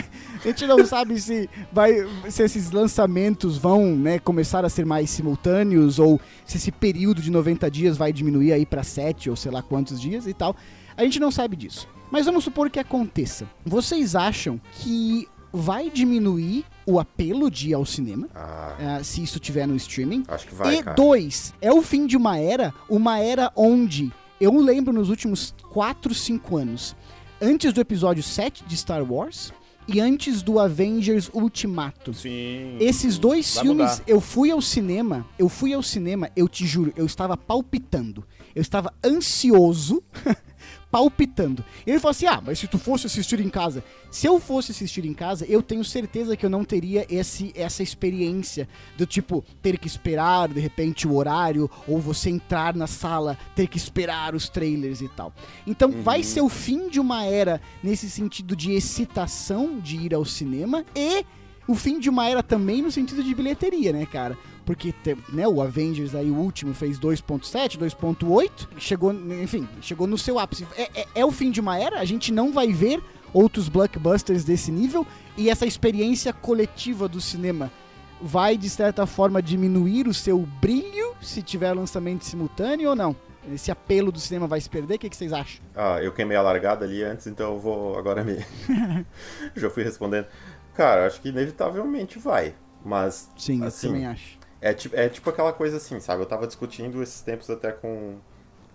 [0.43, 1.93] a gente não sabe se vai,
[2.30, 7.30] se esses lançamentos vão, né, começar a ser mais simultâneos ou se esse período de
[7.30, 10.57] 90 dias vai diminuir aí pra 7 ou sei lá quantos dias e tal.
[10.97, 11.87] A gente não sabe disso.
[12.11, 13.47] Mas vamos supor que aconteça.
[13.64, 19.39] Vocês acham que vai diminuir o apelo de ir ao cinema, Ah, eh, se isso
[19.39, 20.24] tiver no streaming?
[20.28, 20.97] acho que vai, e cara.
[20.97, 24.11] dois, é o fim de uma era, uma era onde
[24.43, 26.97] eu lembro nos últimos 4, 5 anos,
[27.40, 29.53] antes do episódio 7 de Star Wars
[29.86, 32.12] e antes do Avengers Ultimato.
[32.12, 32.76] Sim.
[32.80, 34.05] Esses dois Vai filmes, mudar.
[34.05, 38.24] eu fui ao cinema, eu fui ao cinema, eu te juro, eu estava palpitando.
[38.53, 40.03] Eu estava ansioso,
[40.93, 41.64] palpitando.
[41.86, 45.07] Ele falou assim: "Ah, mas se tu fosse assistir em casa, se eu fosse assistir
[45.07, 49.78] em casa, eu tenho certeza que eu não teria esse essa experiência do tipo ter
[49.78, 54.51] que esperar de repente o horário ou você entrar na sala, ter que esperar os
[54.51, 55.32] trailers e tal.
[55.66, 60.24] Então vai ser o fim de uma era nesse sentido de excitação de ir ao
[60.26, 61.24] cinema e
[61.67, 64.37] o fim de uma era também no sentido de bilheteria, né, cara?
[64.65, 64.95] Porque
[65.33, 70.67] né, o Avengers aí, o último, fez 2.7, 2.8, chegou, enfim, chegou no seu ápice.
[70.77, 73.03] É, é- é o fim de uma era, a gente não vai ver
[73.33, 75.07] outros blockbusters desse nível,
[75.37, 77.73] e essa experiência coletiva do cinema
[78.21, 83.17] vai, de certa forma, diminuir o seu brilho se tiver lançamento simultâneo ou não?
[83.53, 84.95] Esse apelo do cinema vai se perder?
[84.95, 85.61] O que, que vocês acham?
[85.75, 88.37] Ah, eu queimei a largada ali antes, então eu vou agora me.
[89.57, 90.27] Já fui respondendo.
[90.75, 92.55] Cara, acho que inevitavelmente vai.
[92.85, 93.29] Mas.
[93.37, 94.39] Sim, eu assim, também acho.
[94.61, 94.70] É,
[95.05, 96.23] é tipo aquela coisa assim, sabe?
[96.23, 98.16] Eu tava discutindo esses tempos até com,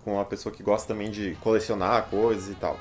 [0.04, 2.78] com uma pessoa que gosta também de colecionar coisas e tal.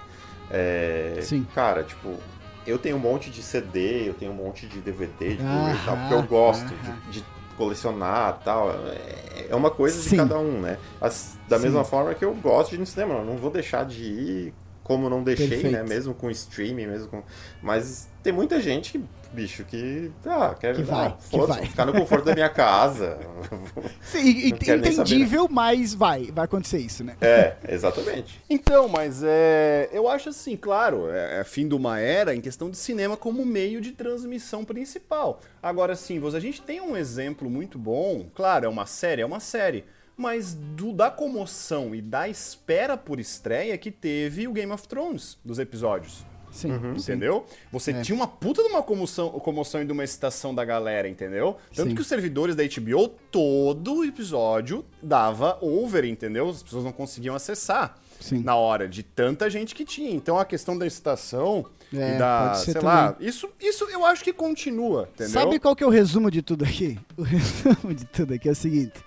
[0.52, 1.46] É, Sim.
[1.54, 2.18] Cara, tipo,
[2.66, 5.80] eu tenho um monte de CD, eu tenho um monte de DVD, de Blu-ray e
[5.80, 7.00] tal, porque eu gosto aham.
[7.10, 7.26] de, de
[7.58, 8.70] colecionar e tal.
[8.72, 10.18] É, é uma coisa de Sim.
[10.18, 10.78] cada um, né?
[11.02, 11.64] As- da Sim.
[11.64, 14.54] mesma forma que eu gosto de ir no cinema, eu não vou deixar de ir
[14.88, 15.74] como não deixei, Perfeito.
[15.74, 15.84] né?
[15.84, 17.22] Mesmo com streaming, mesmo com.
[17.62, 20.10] Mas tem muita gente que, bicho, que.
[20.26, 21.66] Ah, quer Que vai, ah, que vai.
[21.66, 23.20] ficar no conforto da minha casa.
[24.02, 27.18] Sim, e- nem saber, entendível, mas vai, vai acontecer isso, né?
[27.20, 28.42] É, exatamente.
[28.50, 29.90] Então, mas é.
[29.92, 33.46] Eu acho assim, claro, é, é fim de uma era em questão de cinema como
[33.46, 35.42] meio de transmissão principal.
[35.62, 39.40] Agora sim, a gente tem um exemplo muito bom, claro, é uma série, é uma
[39.42, 39.84] série.
[40.18, 45.38] Mas do, da comoção e da espera por estreia que teve o Game of Thrones
[45.46, 46.26] dos episódios.
[46.52, 46.98] Sim, Uhum.
[46.98, 47.12] sim.
[47.12, 47.46] Entendeu?
[47.72, 48.02] Você É.
[48.02, 51.58] tinha uma puta de uma comoção, comoção e de uma excitação da galera, entendeu?
[51.76, 51.96] Tanto Sim.
[51.96, 56.50] que os servidores da HBO, todo episódio dava over, entendeu?
[56.50, 58.42] As pessoas não conseguiam acessar Sim.
[58.42, 60.10] na hora de tanta gente que tinha.
[60.10, 61.64] Então a questão da excitação
[61.94, 62.88] É, e da, sei também.
[62.90, 65.34] lá, isso, isso eu acho que continua, entendeu?
[65.34, 66.98] Sabe qual que é o resumo de tudo aqui?
[67.18, 69.00] O resumo de tudo aqui é o seguinte: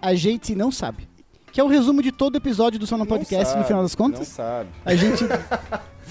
[0.00, 1.08] a gente não sabe.
[1.52, 3.96] Que é o resumo de todo episódio do Sono Não Podcast, no sabe, final das
[3.96, 4.28] Não contas.
[4.28, 4.68] sabe.
[4.84, 5.24] A gente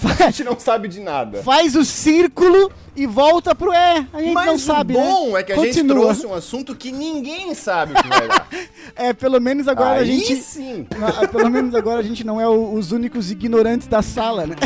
[0.00, 1.42] A faz, gente não sabe de nada.
[1.42, 4.06] faz o círculo e volta pro é.
[4.12, 5.40] A gente Mas não sabe, o bom né?
[5.40, 6.00] é que a gente Continua.
[6.04, 8.46] trouxe um assunto que ninguém sabe o que vai dar.
[8.94, 10.36] É, pelo menos agora Aí a gente.
[10.36, 10.86] sim.
[10.98, 14.56] na- pelo menos agora a gente não é o- os únicos ignorantes da sala, né?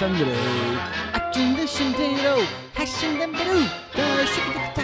[0.00, 0.32] Tandaroo.
[1.12, 2.40] Action, the and potato.
[2.72, 4.79] Hash and then,